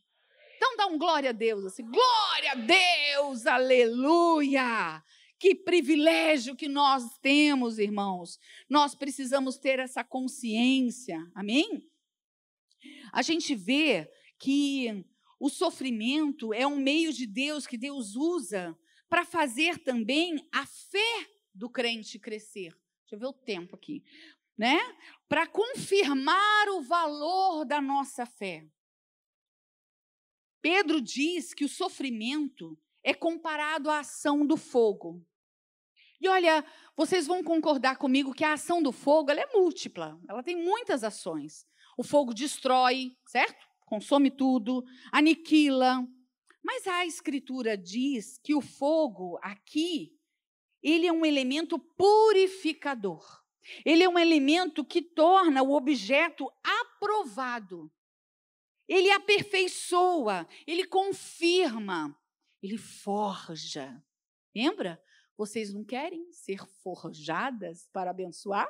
[0.56, 1.84] Então dá um glória a Deus assim.
[1.84, 5.04] Glória a Deus, aleluia!
[5.40, 8.38] Que privilégio que nós temos, irmãos.
[8.70, 11.18] Nós precisamos ter essa consciência.
[11.34, 11.90] Amém?
[13.14, 15.06] A gente vê que
[15.40, 18.78] o sofrimento é um meio de Deus que Deus usa
[19.08, 22.78] para fazer também a fé do crente crescer.
[23.02, 24.04] Deixa eu ver o tempo aqui,
[24.58, 24.78] né?
[25.30, 28.68] Para confirmar o valor da nossa fé.
[30.62, 35.26] Pedro diz que o sofrimento é comparado à ação do fogo.
[36.22, 36.66] E olha,
[36.98, 41.66] vocês vão concordar comigo que a ação do fogo é múltipla, ela tem muitas ações.
[41.98, 43.68] O fogo destrói, certo?
[43.86, 46.06] Consome tudo, aniquila.
[46.64, 50.14] Mas a escritura diz que o fogo aqui,
[50.84, 53.26] ele é um elemento purificador.
[53.86, 57.92] Ele é um elemento que torna o objeto aprovado.
[58.88, 62.18] Ele aperfeiçoa, ele confirma,
[62.62, 64.04] ele forja.
[64.56, 65.02] Lembra?
[65.40, 68.70] Vocês não querem ser forjadas para abençoar?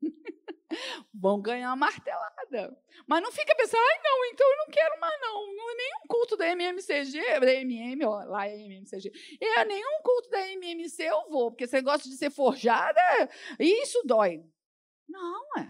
[1.12, 2.80] Vão ganhar uma martelada.
[3.08, 5.68] Mas não fica pensando, ai, não, então eu não quero mais, não.
[5.68, 9.10] É nenhum culto da MMCG, da MM, ó, lá é MMCG.
[9.40, 13.00] É nenhum culto da MMC eu vou, porque você gosta de ser forjada,
[13.58, 14.48] isso dói.
[15.08, 15.68] Não, é.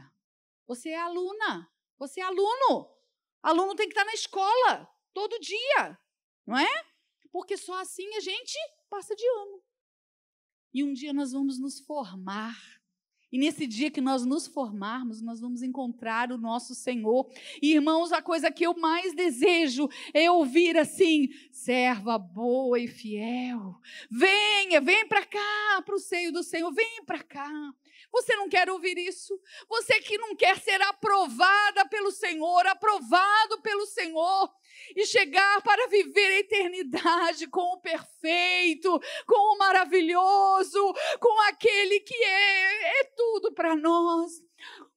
[0.66, 1.66] Você é aluna.
[1.96, 2.94] Você é aluno.
[3.42, 5.98] Aluno tem que estar na escola todo dia,
[6.46, 6.84] não é?
[7.32, 8.54] Porque só assim a gente
[8.90, 9.65] passa de ano.
[10.76, 12.54] E um dia nós vamos nos formar.
[13.32, 17.26] E nesse dia que nós nos formarmos, nós vamos encontrar o nosso Senhor.
[17.62, 23.80] E, irmãos, a coisa que eu mais desejo é ouvir assim: serva boa e fiel,
[24.10, 27.74] venha, vem para cá, para o seio do Senhor, vem para cá.
[28.12, 29.38] Você não quer ouvir isso?
[29.68, 34.50] Você que não quer ser aprovada pelo Senhor, aprovado pelo Senhor,
[34.94, 42.14] e chegar para viver a eternidade com o perfeito, com o maravilhoso, com aquele que
[42.14, 44.32] é, é tudo para nós.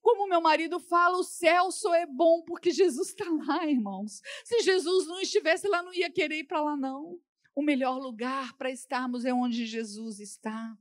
[0.01, 4.21] Como meu marido fala, o céu só é bom porque Jesus está lá, irmãos.
[4.43, 7.19] Se Jesus não estivesse lá, não ia querer ir para lá, não.
[7.53, 10.77] O melhor lugar para estarmos é onde Jesus está.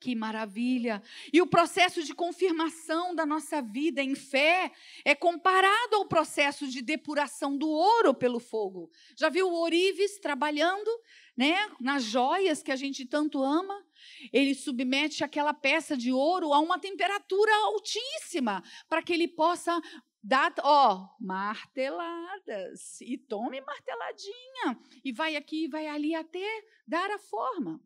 [0.00, 1.02] Que maravilha!
[1.32, 4.70] E o processo de confirmação da nossa vida em fé
[5.04, 8.90] é comparado ao processo de depuração do ouro pelo fogo.
[9.16, 10.88] Já viu o ourives trabalhando,
[11.36, 13.84] né, nas joias que a gente tanto ama?
[14.32, 19.80] Ele submete aquela peça de ouro a uma temperatura altíssima para que ele possa
[20.22, 27.80] dar, ó, marteladas e tome marteladinha e vai aqui, vai ali até dar a forma.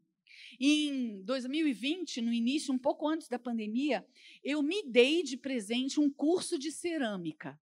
[0.61, 4.07] Em 2020, no início, um pouco antes da pandemia,
[4.43, 7.59] eu me dei de presente um curso de cerâmica.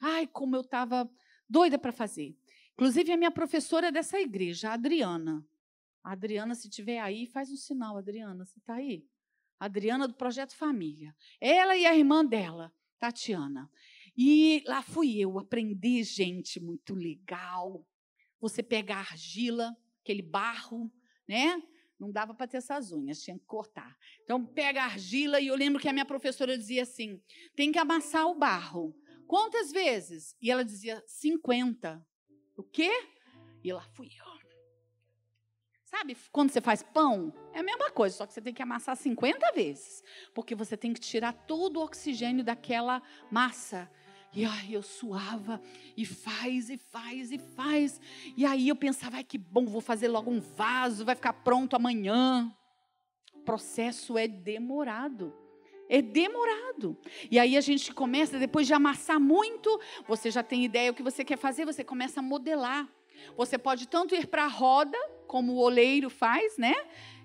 [0.00, 1.10] Ai, como eu estava
[1.48, 2.36] doida para fazer.
[2.74, 5.46] Inclusive, a minha professora dessa igreja, a Adriana.
[6.02, 9.06] A Adriana, se tiver aí, faz um sinal, Adriana, você está aí?
[9.60, 11.14] Adriana do Projeto Família.
[11.40, 13.70] Ela e a irmã dela, Tatiana.
[14.16, 17.86] E lá fui eu aprender, gente, muito legal.
[18.40, 20.92] Você pega a argila, aquele barro,
[21.28, 21.62] né?
[21.98, 23.96] Não dava para ter essas unhas, tinha que cortar.
[24.24, 27.22] Então, pega a argila e eu lembro que a minha professora dizia assim:
[27.54, 28.94] tem que amassar o barro.
[29.26, 30.36] Quantas vezes?
[30.42, 32.04] E ela dizia 50.
[32.56, 32.90] O quê?
[33.64, 34.32] E lá fui eu.
[35.92, 37.34] Sabe quando você faz pão?
[37.52, 40.02] É a mesma coisa, só que você tem que amassar 50 vezes.
[40.34, 43.90] Porque você tem que tirar todo o oxigênio daquela massa.
[44.34, 45.60] E ai, eu suava,
[45.94, 48.00] e faz, e faz, e faz.
[48.34, 51.76] E aí eu pensava, ai que bom, vou fazer logo um vaso, vai ficar pronto
[51.76, 52.50] amanhã.
[53.34, 55.34] O processo é demorado.
[55.88, 56.96] É demorado.
[57.30, 59.78] E aí a gente começa, depois de amassar muito,
[60.08, 62.88] você já tem ideia o que você quer fazer, você começa a modelar.
[63.36, 66.74] Você pode tanto ir para a roda, como o oleiro faz, né?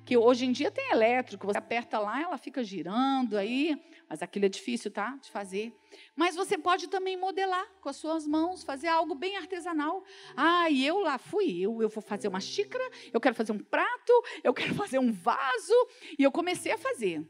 [0.05, 4.45] Que hoje em dia tem elétrico, você aperta lá, ela fica girando aí mas aquilo
[4.45, 5.17] é difícil, tá?
[5.21, 5.75] De fazer.
[6.15, 10.03] Mas você pode também modelar com as suas mãos, fazer algo bem artesanal.
[10.35, 13.59] Ah, e eu lá fui, eu, eu vou fazer uma xícara, eu quero fazer um
[13.59, 15.87] prato, eu quero fazer um vaso.
[16.17, 17.27] E eu comecei a fazer.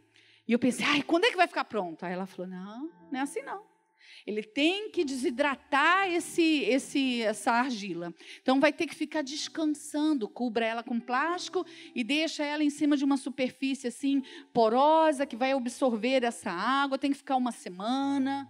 [0.47, 2.05] E eu pensei, ai, quando é que vai ficar pronto?
[2.05, 3.76] Aí ela falou, não, não é assim não.
[4.28, 8.13] Ele tem que desidratar esse, esse, essa argila.
[8.41, 11.65] Então vai ter que ficar descansando, cubra ela com plástico
[11.95, 14.21] e deixa ela em cima de uma superfície assim
[14.53, 16.97] porosa que vai absorver essa água.
[16.97, 18.49] Tem que ficar uma semana.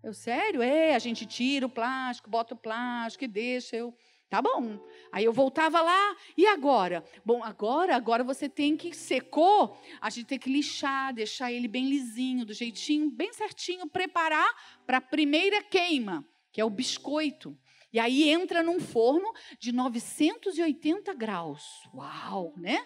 [0.00, 0.62] Eu sério?
[0.62, 3.92] É, a gente tira o plástico, bota o plástico e deixa eu
[4.28, 4.84] Tá bom.
[5.12, 7.04] Aí eu voltava lá, e agora?
[7.24, 11.88] Bom, agora, agora você tem que secou, a gente tem que lixar, deixar ele bem
[11.88, 14.52] lisinho, do jeitinho, bem certinho, preparar
[14.84, 17.56] para a primeira queima, que é o biscoito.
[17.92, 21.62] E aí entra num forno de 980 graus.
[21.94, 22.84] Uau, né?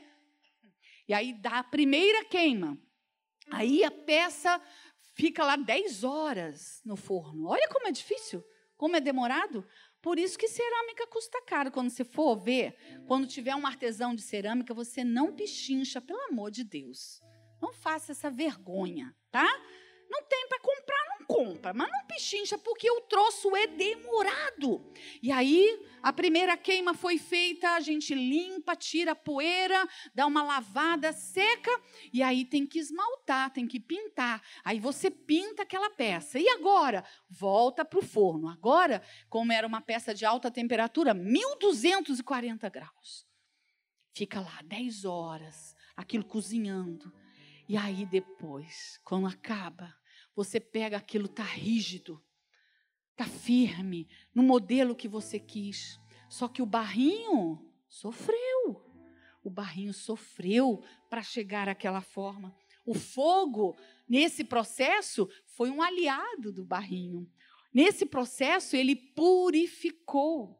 [1.09, 2.79] E aí dá a primeira queima.
[3.51, 4.61] Aí a peça
[5.15, 7.49] fica lá 10 horas no forno.
[7.49, 8.45] Olha como é difícil,
[8.77, 9.67] como é demorado.
[10.03, 11.71] Por isso que cerâmica custa caro.
[11.71, 12.75] Quando você for ver,
[13.07, 17.21] quando tiver um artesão de cerâmica, você não pichincha, pelo amor de Deus.
[17.61, 19.47] Não faça essa vergonha, tá?
[20.09, 20.80] Não tem para comprar,
[21.31, 24.85] compra, mas não pichincha, porque o troço é demorado.
[25.23, 30.43] E aí, a primeira queima foi feita, a gente limpa, tira a poeira, dá uma
[30.43, 31.71] lavada seca,
[32.13, 34.43] e aí tem que esmaltar, tem que pintar.
[34.65, 36.39] Aí você pinta aquela peça.
[36.39, 37.05] E agora?
[37.29, 38.49] Volta para o forno.
[38.49, 43.25] Agora, como era uma peça de alta temperatura, 1240 graus.
[44.13, 47.13] Fica lá 10 horas, aquilo cozinhando.
[47.69, 49.95] E aí depois, quando acaba,
[50.35, 52.23] você pega aquilo tá rígido,
[53.17, 56.01] tá firme no modelo que você quis.
[56.29, 58.85] Só que o barrinho sofreu.
[59.43, 62.55] O barrinho sofreu para chegar àquela forma.
[62.87, 63.77] O fogo,
[64.09, 67.31] nesse processo, foi um aliado do barrinho.
[67.73, 70.59] Nesse processo, ele purificou.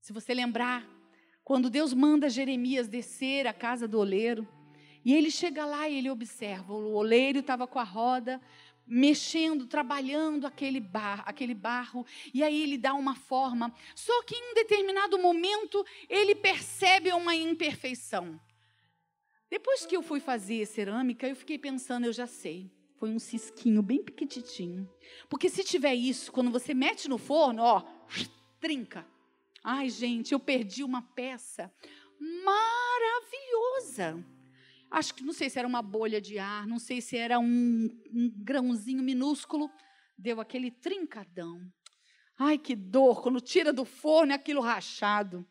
[0.00, 0.88] Se você lembrar,
[1.44, 4.48] quando Deus manda Jeremias descer à casa do oleiro,
[5.04, 8.40] e ele chega lá e ele observa, o oleiro estava com a roda,
[8.86, 13.72] mexendo, trabalhando aquele, bar, aquele barro, e aí ele dá uma forma.
[13.94, 18.40] Só que em um determinado momento ele percebe uma imperfeição.
[19.50, 22.70] Depois que eu fui fazer cerâmica, eu fiquei pensando, eu já sei.
[22.96, 24.88] Foi um cisquinho bem pequititinho.
[25.28, 27.82] Porque se tiver isso, quando você mete no forno, ó,
[28.60, 29.06] trinca.
[29.62, 31.72] Ai, gente, eu perdi uma peça
[32.44, 34.24] maravilhosa
[34.92, 37.88] acho que não sei se era uma bolha de ar, não sei se era um,
[38.12, 39.70] um grãozinho minúsculo,
[40.16, 41.60] deu aquele trincadão.
[42.38, 45.46] Ai, que dor, quando tira do forno é aquilo rachado.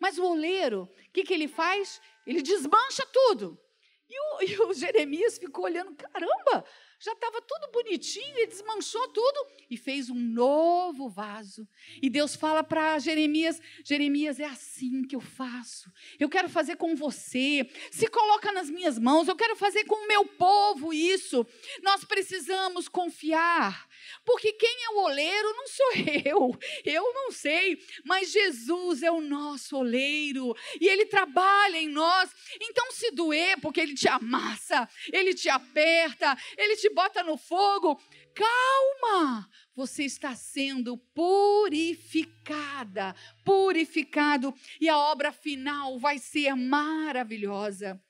[0.00, 2.00] Mas o oleiro, o que, que ele faz?
[2.26, 3.60] Ele desmancha tudo.
[4.08, 6.64] E o, e o Jeremias ficou olhando, caramba,
[6.98, 11.68] já estava tudo bonitinho, ele desmanchou tudo e fez um novo vaso.
[12.00, 15.92] E Deus fala para Jeremias: Jeremias, é assim que eu faço.
[16.18, 17.68] Eu quero fazer com você.
[17.90, 21.46] Se coloca nas minhas mãos, eu quero fazer com o meu povo isso.
[21.82, 23.88] Nós precisamos confiar,
[24.24, 25.92] porque quem é o oleiro não sou
[26.24, 32.30] eu, eu não sei, mas Jesus é o nosso oleiro e ele trabalha em nós.
[32.60, 38.00] Então, se doer, porque ele te amassa, ele te aperta, ele te bota no fogo,
[38.34, 48.00] calma, você está sendo purificada, purificado, e a obra final vai ser maravilhosa.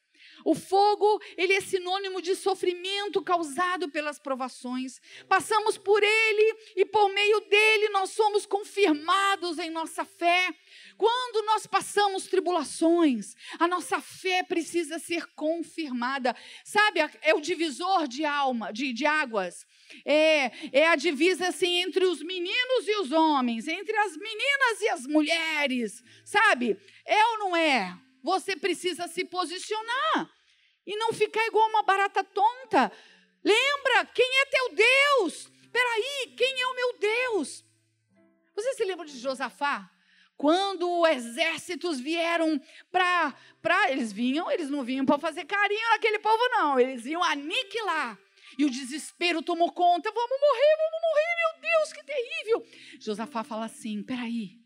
[0.46, 5.00] O fogo, ele é sinônimo de sofrimento causado pelas provações.
[5.28, 10.54] Passamos por ele e por meio dele nós somos confirmados em nossa fé.
[10.96, 16.32] Quando nós passamos tribulações, a nossa fé precisa ser confirmada.
[16.64, 19.66] Sabe, é o divisor de alma, de, de águas.
[20.04, 24.88] É, é a divisa assim entre os meninos e os homens, entre as meninas e
[24.90, 26.04] as mulheres.
[26.24, 26.78] Sabe?
[27.04, 27.98] É ou não é?
[28.22, 30.35] Você precisa se posicionar
[30.86, 32.92] e não ficar igual uma barata tonta.
[33.42, 35.50] Lembra quem é teu Deus?
[35.72, 37.64] Peraí, quem é o meu Deus?
[38.54, 39.90] Você se lembra de Josafá?
[40.36, 42.60] Quando exércitos vieram
[42.90, 43.34] para.
[43.88, 46.78] Eles vinham, eles não vinham para fazer carinho naquele povo, não.
[46.78, 48.18] Eles iam aniquilar.
[48.58, 50.10] E o desespero tomou conta.
[50.10, 52.66] Vamos morrer, vamos morrer, meu Deus, que terrível.
[53.00, 54.58] Josafá fala assim: peraí,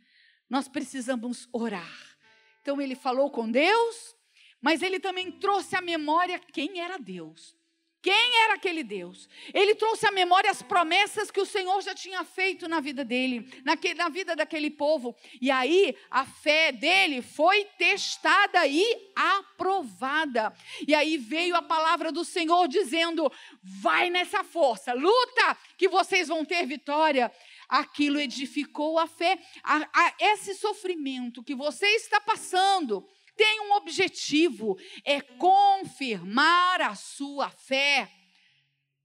[0.49, 2.18] nós precisamos orar.
[2.62, 4.16] Então ele falou com Deus,
[4.61, 7.58] mas ele também trouxe à memória quem era Deus.
[8.02, 9.28] Quem era aquele Deus?
[9.52, 13.46] Ele trouxe à memória as promessas que o Senhor já tinha feito na vida dele,
[13.62, 15.14] na vida daquele povo.
[15.38, 20.50] E aí a fé dele foi testada e aprovada.
[20.88, 23.30] E aí veio a palavra do Senhor dizendo:
[23.62, 27.30] vai nessa força, luta, que vocês vão ter vitória.
[27.68, 29.38] Aquilo edificou a fé.
[29.62, 33.06] A, a, esse sofrimento que você está passando
[33.41, 38.12] tem um objetivo, é confirmar a sua fé.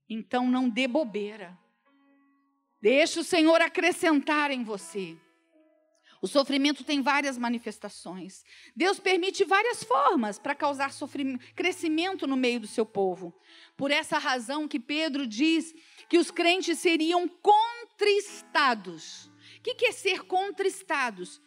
[0.06, 1.58] Então não dê bobeira.
[2.78, 5.16] Deixe o Senhor acrescentar em você.
[6.20, 8.44] O sofrimento tem várias manifestações.
[8.76, 10.90] Deus permite várias formas para causar
[11.54, 13.34] crescimento no meio do seu povo.
[13.74, 15.74] Por essa razão que Pedro diz
[16.10, 19.30] que os crentes seriam contristados.
[19.56, 21.40] O que é ser contristados?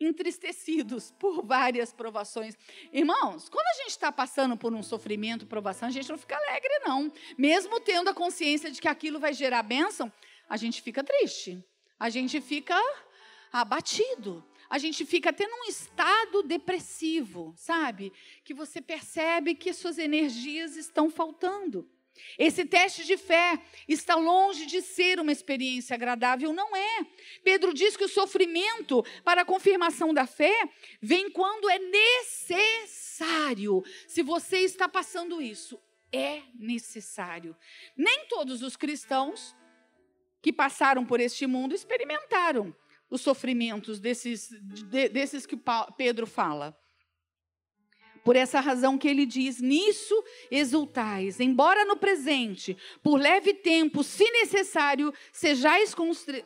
[0.00, 2.56] Entristecidos por várias provações.
[2.92, 6.80] Irmãos, quando a gente está passando por um sofrimento, provação, a gente não fica alegre,
[6.86, 7.12] não.
[7.36, 10.10] Mesmo tendo a consciência de que aquilo vai gerar bênção,
[10.48, 11.62] a gente fica triste.
[11.98, 12.74] A gente fica
[13.52, 14.42] abatido.
[14.70, 18.12] A gente fica até num estado depressivo, sabe?
[18.44, 21.88] Que você percebe que suas energias estão faltando.
[22.38, 27.06] Esse teste de fé está longe de ser uma experiência agradável, não é.
[27.42, 30.54] Pedro diz que o sofrimento para a confirmação da fé
[31.00, 33.82] vem quando é necessário.
[34.06, 35.78] Se você está passando isso,
[36.12, 37.56] é necessário.
[37.96, 39.56] Nem todos os cristãos
[40.42, 42.74] que passaram por este mundo experimentaram
[43.10, 45.58] os sofrimentos desses, de, desses que
[45.96, 46.79] Pedro fala.
[48.24, 50.14] Por essa razão que ele diz: nisso
[50.50, 55.94] exultais, embora no presente, por leve tempo, se necessário, sejais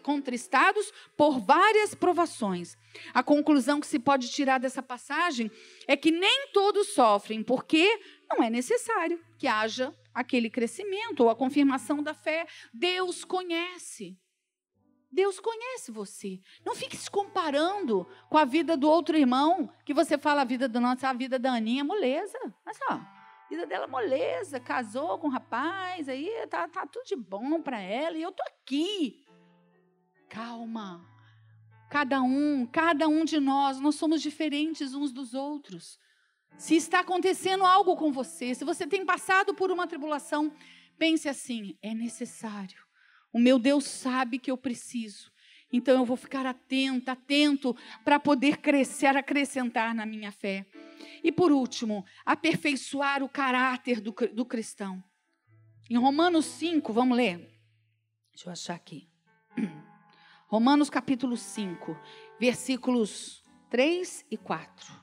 [0.03, 2.77] contristados por várias provações.
[3.13, 5.51] A conclusão que se pode tirar dessa passagem
[5.87, 8.01] é que nem todos sofrem, porque
[8.31, 12.47] não é necessário que haja aquele crescimento ou a confirmação da fé.
[12.73, 14.17] Deus conhece.
[15.15, 16.41] Deus conhece você.
[16.65, 20.69] Não fique se comparando com a vida do outro irmão, que você fala a vida
[20.69, 22.39] do nosso, a vida da Aninha é moleza.
[22.67, 27.07] Mas ó, a vida dela é moleza, casou com um rapaz, aí tá, tá tudo
[27.07, 29.25] de bom para ela, e eu tô aqui.
[30.29, 31.09] Calma.
[31.89, 35.97] Cada um, cada um de nós, nós somos diferentes uns dos outros.
[36.59, 40.53] Se está acontecendo algo com você, se você tem passado por uma tribulação,
[40.99, 42.85] pense assim: é necessário
[43.35, 45.33] o meu Deus sabe que eu preciso.
[45.73, 50.65] Então eu vou ficar atenta, atento para poder crescer, acrescentar na minha fé.
[51.21, 55.03] E por último, aperfeiçoar o caráter do, do cristão.
[55.91, 57.39] Em Romanos 5, vamos ler.
[58.33, 59.09] Deixa eu achar aqui.
[60.47, 61.99] Romanos capítulo 5,
[62.39, 64.95] versículos 3 e 4.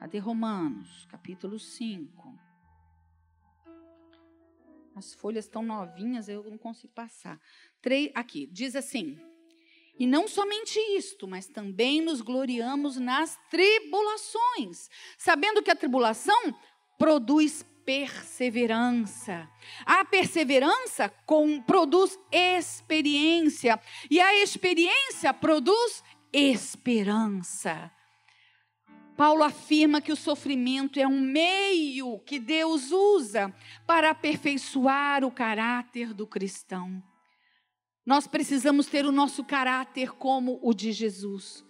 [0.00, 1.06] Cadê Romanos?
[1.06, 2.49] Capítulo 5.
[4.94, 7.40] As folhas estão novinhas, eu não consigo passar.
[7.80, 9.18] Três, aqui, diz assim:
[9.98, 16.54] E não somente isto, mas também nos gloriamos nas tribulações, sabendo que a tribulação
[16.98, 19.48] produz perseverança.
[19.86, 23.80] A perseverança com, produz experiência,
[24.10, 27.90] e a experiência produz esperança.
[29.20, 33.54] Paulo afirma que o sofrimento é um meio que Deus usa
[33.86, 37.02] para aperfeiçoar o caráter do cristão.
[38.06, 41.62] Nós precisamos ter o nosso caráter como o de Jesus.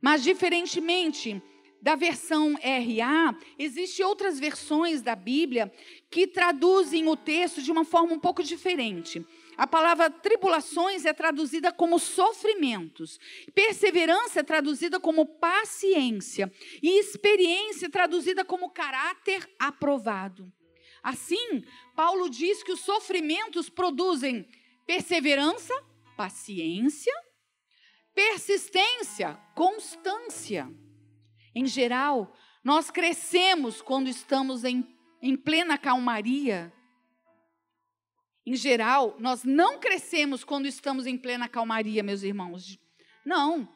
[0.00, 1.40] Mas, diferentemente
[1.80, 5.72] da versão RA, existem outras versões da Bíblia
[6.10, 9.24] que traduzem o texto de uma forma um pouco diferente.
[9.56, 13.18] A palavra tribulações é traduzida como sofrimentos,
[13.54, 16.50] perseverança é traduzida como paciência
[16.82, 20.50] e experiência é traduzida como caráter aprovado.
[21.02, 24.48] Assim, Paulo diz que os sofrimentos produzem
[24.86, 25.74] perseverança,
[26.16, 27.12] paciência,
[28.14, 30.70] persistência, constância.
[31.54, 32.34] Em geral,
[32.64, 34.86] nós crescemos quando estamos em,
[35.20, 36.72] em plena calmaria
[38.44, 42.78] em geral, nós não crescemos quando estamos em plena calmaria, meus irmãos.
[43.24, 43.68] Não.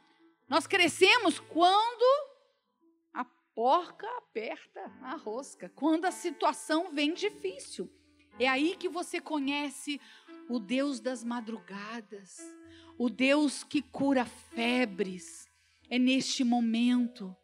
[0.48, 2.04] Nós crescemos quando
[3.14, 7.88] a porca aperta a rosca, quando a situação vem difícil.
[8.40, 10.00] É aí que você conhece
[10.48, 12.38] o Deus das madrugadas,
[12.98, 15.48] o Deus que cura febres.
[15.88, 17.34] É neste momento.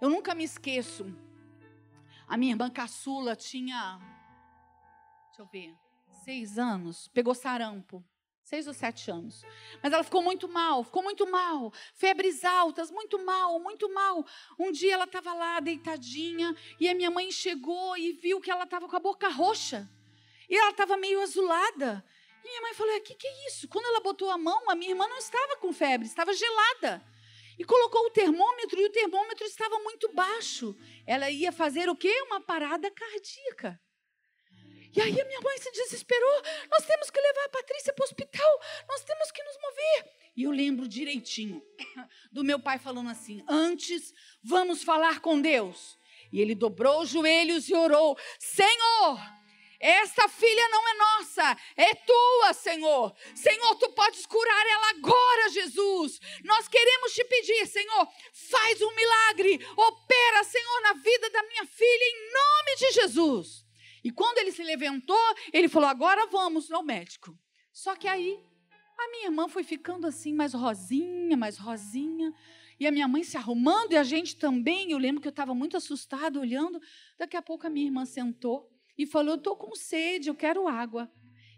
[0.00, 1.04] Eu nunca me esqueço.
[2.28, 3.98] A minha irmã caçula tinha.
[5.30, 5.87] Deixa eu ver
[6.28, 8.04] seis anos, pegou sarampo.
[8.42, 9.42] Seis ou sete anos.
[9.82, 11.72] Mas ela ficou muito mal, ficou muito mal.
[11.94, 14.22] Febres altas, muito mal, muito mal.
[14.58, 18.64] Um dia ela estava lá deitadinha e a minha mãe chegou e viu que ela
[18.64, 19.88] estava com a boca roxa.
[20.50, 22.04] E ela estava meio azulada.
[22.44, 23.66] E minha mãe falou: O que, que é isso?
[23.66, 27.02] Quando ela botou a mão, a minha irmã não estava com febre, estava gelada.
[27.58, 30.76] E colocou o termômetro e o termômetro estava muito baixo.
[31.06, 32.14] Ela ia fazer o quê?
[32.26, 33.80] Uma parada cardíaca.
[34.94, 36.42] E aí a minha mãe se desesperou.
[36.70, 38.60] Nós temos que levar a Patrícia para o hospital.
[38.88, 40.12] Nós temos que nos mover.
[40.36, 41.62] E eu lembro direitinho
[42.32, 45.98] do meu pai falando assim: antes vamos falar com Deus.
[46.32, 49.18] E ele dobrou os joelhos e orou: Senhor,
[49.80, 53.14] esta filha não é nossa, é tua, Senhor.
[53.34, 56.20] Senhor, tu podes curar ela agora, Jesus.
[56.44, 62.04] Nós queremos te pedir, Senhor, faz um milagre, opera, Senhor, na vida da minha filha,
[62.04, 63.67] em nome de Jesus.
[64.08, 67.38] E quando ele se levantou, ele falou: agora vamos ao médico.
[67.70, 68.42] Só que aí,
[68.98, 72.32] a minha irmã foi ficando assim, mais rosinha, mais rosinha.
[72.80, 74.92] E a minha mãe se arrumando, e a gente também.
[74.92, 76.80] Eu lembro que eu estava muito assustada olhando.
[77.18, 80.66] Daqui a pouco a minha irmã sentou e falou: Eu estou com sede, eu quero
[80.66, 81.12] água.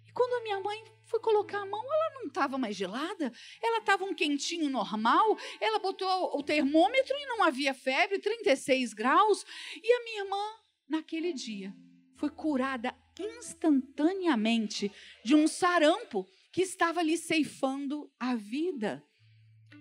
[0.05, 3.32] E quando a minha mãe foi colocar a mão, ela não estava mais gelada,
[3.62, 5.38] ela estava um quentinho normal.
[5.61, 9.46] Ela botou o termômetro e não havia febre, 36 graus.
[9.80, 10.44] E a minha irmã,
[10.88, 11.72] naquele dia,
[12.20, 14.92] foi curada instantaneamente
[15.24, 19.02] de um sarampo que estava lhe ceifando a vida.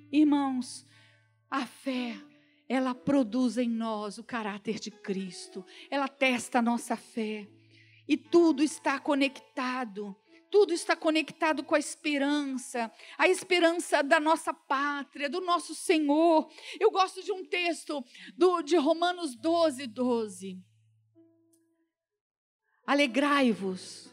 [0.10, 0.88] Irmãos,
[1.52, 2.16] a fé,
[2.70, 7.46] ela produz em nós o caráter de Cristo, ela testa a nossa fé,
[8.08, 10.16] e tudo está conectado.
[10.50, 16.50] Tudo está conectado com a esperança, a esperança da nossa pátria, do nosso Senhor.
[16.80, 18.04] Eu gosto de um texto
[18.36, 20.69] do, de Romanos 12, 12.
[22.90, 24.10] Alegrai-vos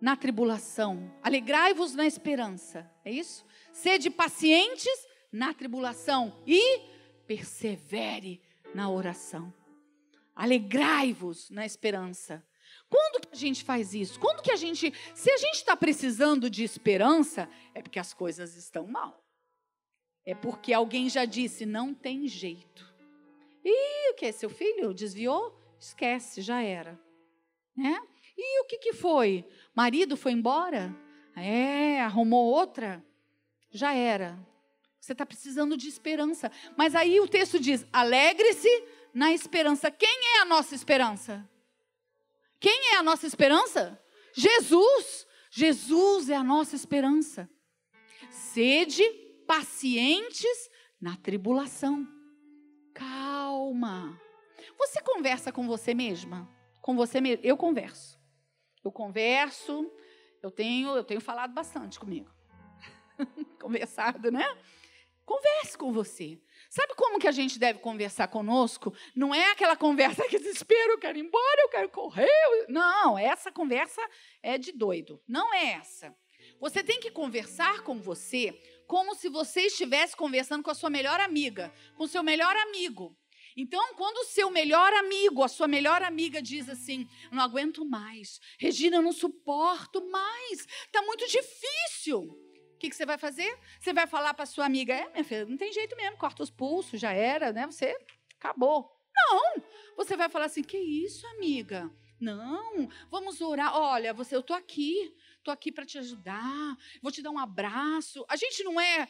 [0.00, 3.46] na tribulação, alegrai-vos na esperança, é isso?
[3.72, 6.80] Sede pacientes na tribulação e
[7.24, 8.42] persevere
[8.74, 9.54] na oração.
[10.34, 12.44] Alegrai-vos na esperança.
[12.90, 14.18] Quando que a gente faz isso?
[14.18, 18.56] Quando que a gente, se a gente está precisando de esperança, é porque as coisas
[18.56, 19.24] estão mal.
[20.26, 22.92] É porque alguém já disse, não tem jeito.
[23.64, 24.32] E o que?
[24.32, 25.56] Seu filho desviou?
[25.78, 27.00] Esquece, já era.
[27.76, 28.00] Né?
[28.36, 29.44] E o que, que foi?
[29.74, 30.94] Marido foi embora?
[31.36, 33.04] É, arrumou outra?
[33.70, 34.38] Já era.
[35.00, 36.50] Você está precisando de esperança.
[36.76, 38.68] Mas aí o texto diz: alegre-se
[39.12, 39.90] na esperança.
[39.90, 41.48] Quem é a nossa esperança?
[42.60, 44.00] Quem é a nossa esperança?
[44.34, 45.26] Jesus.
[45.50, 47.50] Jesus é a nossa esperança.
[48.30, 49.02] Sede
[49.46, 50.70] pacientes
[51.00, 52.06] na tribulação.
[52.94, 54.18] Calma.
[54.78, 56.48] Você conversa com você mesma?
[56.82, 57.42] Com você mesma?
[57.44, 58.20] Eu converso.
[58.84, 59.90] Eu converso.
[60.42, 62.28] Eu tenho, eu tenho falado bastante comigo.
[63.60, 64.44] Conversado, né?
[65.24, 66.42] Converse com você.
[66.68, 68.92] Sabe como que a gente deve conversar conosco?
[69.14, 72.28] Não é aquela conversa que desespero, eu quero ir embora, eu quero correr.
[72.68, 74.02] Não, essa conversa
[74.42, 75.22] é de doido.
[75.28, 76.12] Não é essa.
[76.60, 81.20] Você tem que conversar com você como se você estivesse conversando com a sua melhor
[81.20, 83.16] amiga, com o seu melhor amigo.
[83.56, 88.40] Então, quando o seu melhor amigo, a sua melhor amiga diz assim: não aguento mais,
[88.58, 92.42] Regina, eu não suporto mais, está muito difícil
[92.82, 93.56] que, que você vai fazer?
[93.78, 96.50] Você vai falar para sua amiga, é, minha filha, não tem jeito mesmo, corta os
[96.50, 97.64] pulsos, já era, né?
[97.66, 97.96] Você
[98.36, 98.90] acabou.
[99.14, 99.62] Não!
[99.96, 101.88] Você vai falar assim, que isso, amiga?
[102.20, 103.76] Não, vamos orar.
[103.76, 108.24] Olha, você, eu estou aqui, estou aqui para te ajudar, vou te dar um abraço.
[108.28, 109.08] A gente não é,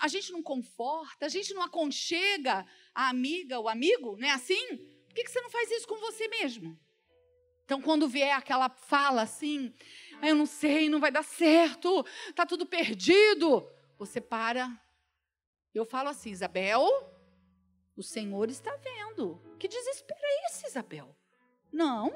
[0.00, 4.76] a gente não conforta, a gente não aconchega a amiga, o amigo, não é assim?
[5.06, 6.78] Por que, você não faz isso com você mesmo?
[7.64, 9.74] Então, quando vier aquela fala assim,
[10.20, 12.04] ah, eu não sei, não vai dar certo,
[12.34, 13.68] tá tudo perdido.
[13.98, 14.80] Você para.
[15.74, 16.86] Eu falo assim, Isabel,
[17.96, 19.42] o Senhor está vendo.
[19.58, 21.16] Que desespero é esse, Isabel?
[21.72, 22.12] Não,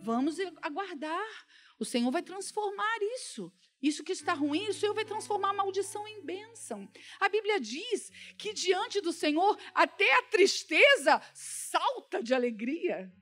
[0.00, 1.46] vamos aguardar.
[1.78, 3.52] O Senhor vai transformar isso.
[3.82, 6.88] Isso que está ruim, o Senhor vai transformar a maldição em bênção.
[7.20, 13.12] A Bíblia diz que diante do Senhor até a tristeza salta de alegria.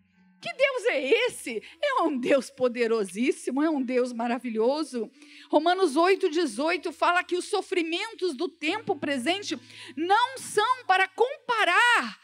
[0.41, 1.63] Que Deus é esse?
[1.83, 5.11] É um Deus poderosíssimo, é um Deus maravilhoso.
[5.51, 9.59] Romanos 8, 18 fala que os sofrimentos do tempo presente
[9.97, 12.21] não são para comparar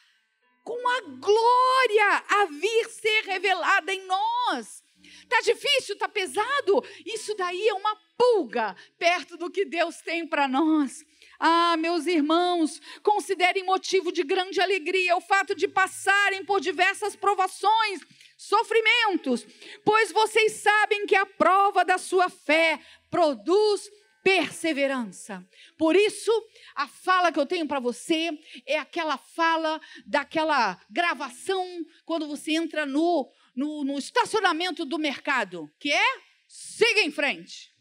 [0.63, 4.85] com a glória a vir ser revelada em nós.
[5.29, 6.85] Tá difícil, tá pesado?
[7.05, 11.05] Isso daí é uma pulga perto do que Deus tem para nós.
[11.41, 18.01] Ah, meus irmãos, considerem motivo de grande alegria o fato de passarem por diversas provações,
[18.39, 19.45] sofrimentos,
[19.85, 22.79] pois vocês sabem que a prova da sua fé
[23.11, 23.91] produz
[24.23, 25.45] perseverança.
[25.77, 26.31] Por isso,
[26.77, 28.31] a fala que eu tenho para você
[28.65, 31.67] é aquela fala daquela gravação
[32.05, 37.72] quando você entra no, no, no estacionamento do mercado, que é siga em frente.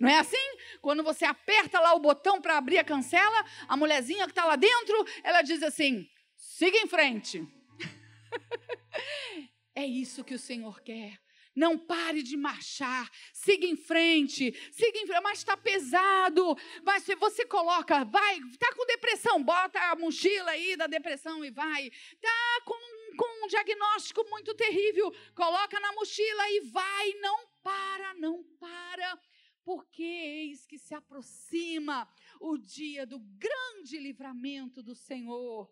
[0.00, 0.36] Não é assim?
[0.80, 4.56] Quando você aperta lá o botão para abrir a cancela, a mulherzinha que está lá
[4.56, 7.46] dentro, ela diz assim: siga em frente.
[9.74, 11.18] é isso que o Senhor quer.
[11.54, 16.56] Não pare de marchar, siga em frente, siga em frente, mas está pesado.
[16.84, 21.50] Mas se você coloca, vai, está com depressão, bota a mochila aí da depressão e
[21.50, 21.88] vai.
[21.88, 27.14] Está com, com um diagnóstico muito terrível, coloca na mochila e vai.
[27.20, 29.18] Não para, não para
[29.62, 32.08] porque eis que se aproxima
[32.40, 35.70] o dia do grande livramento do Senhor.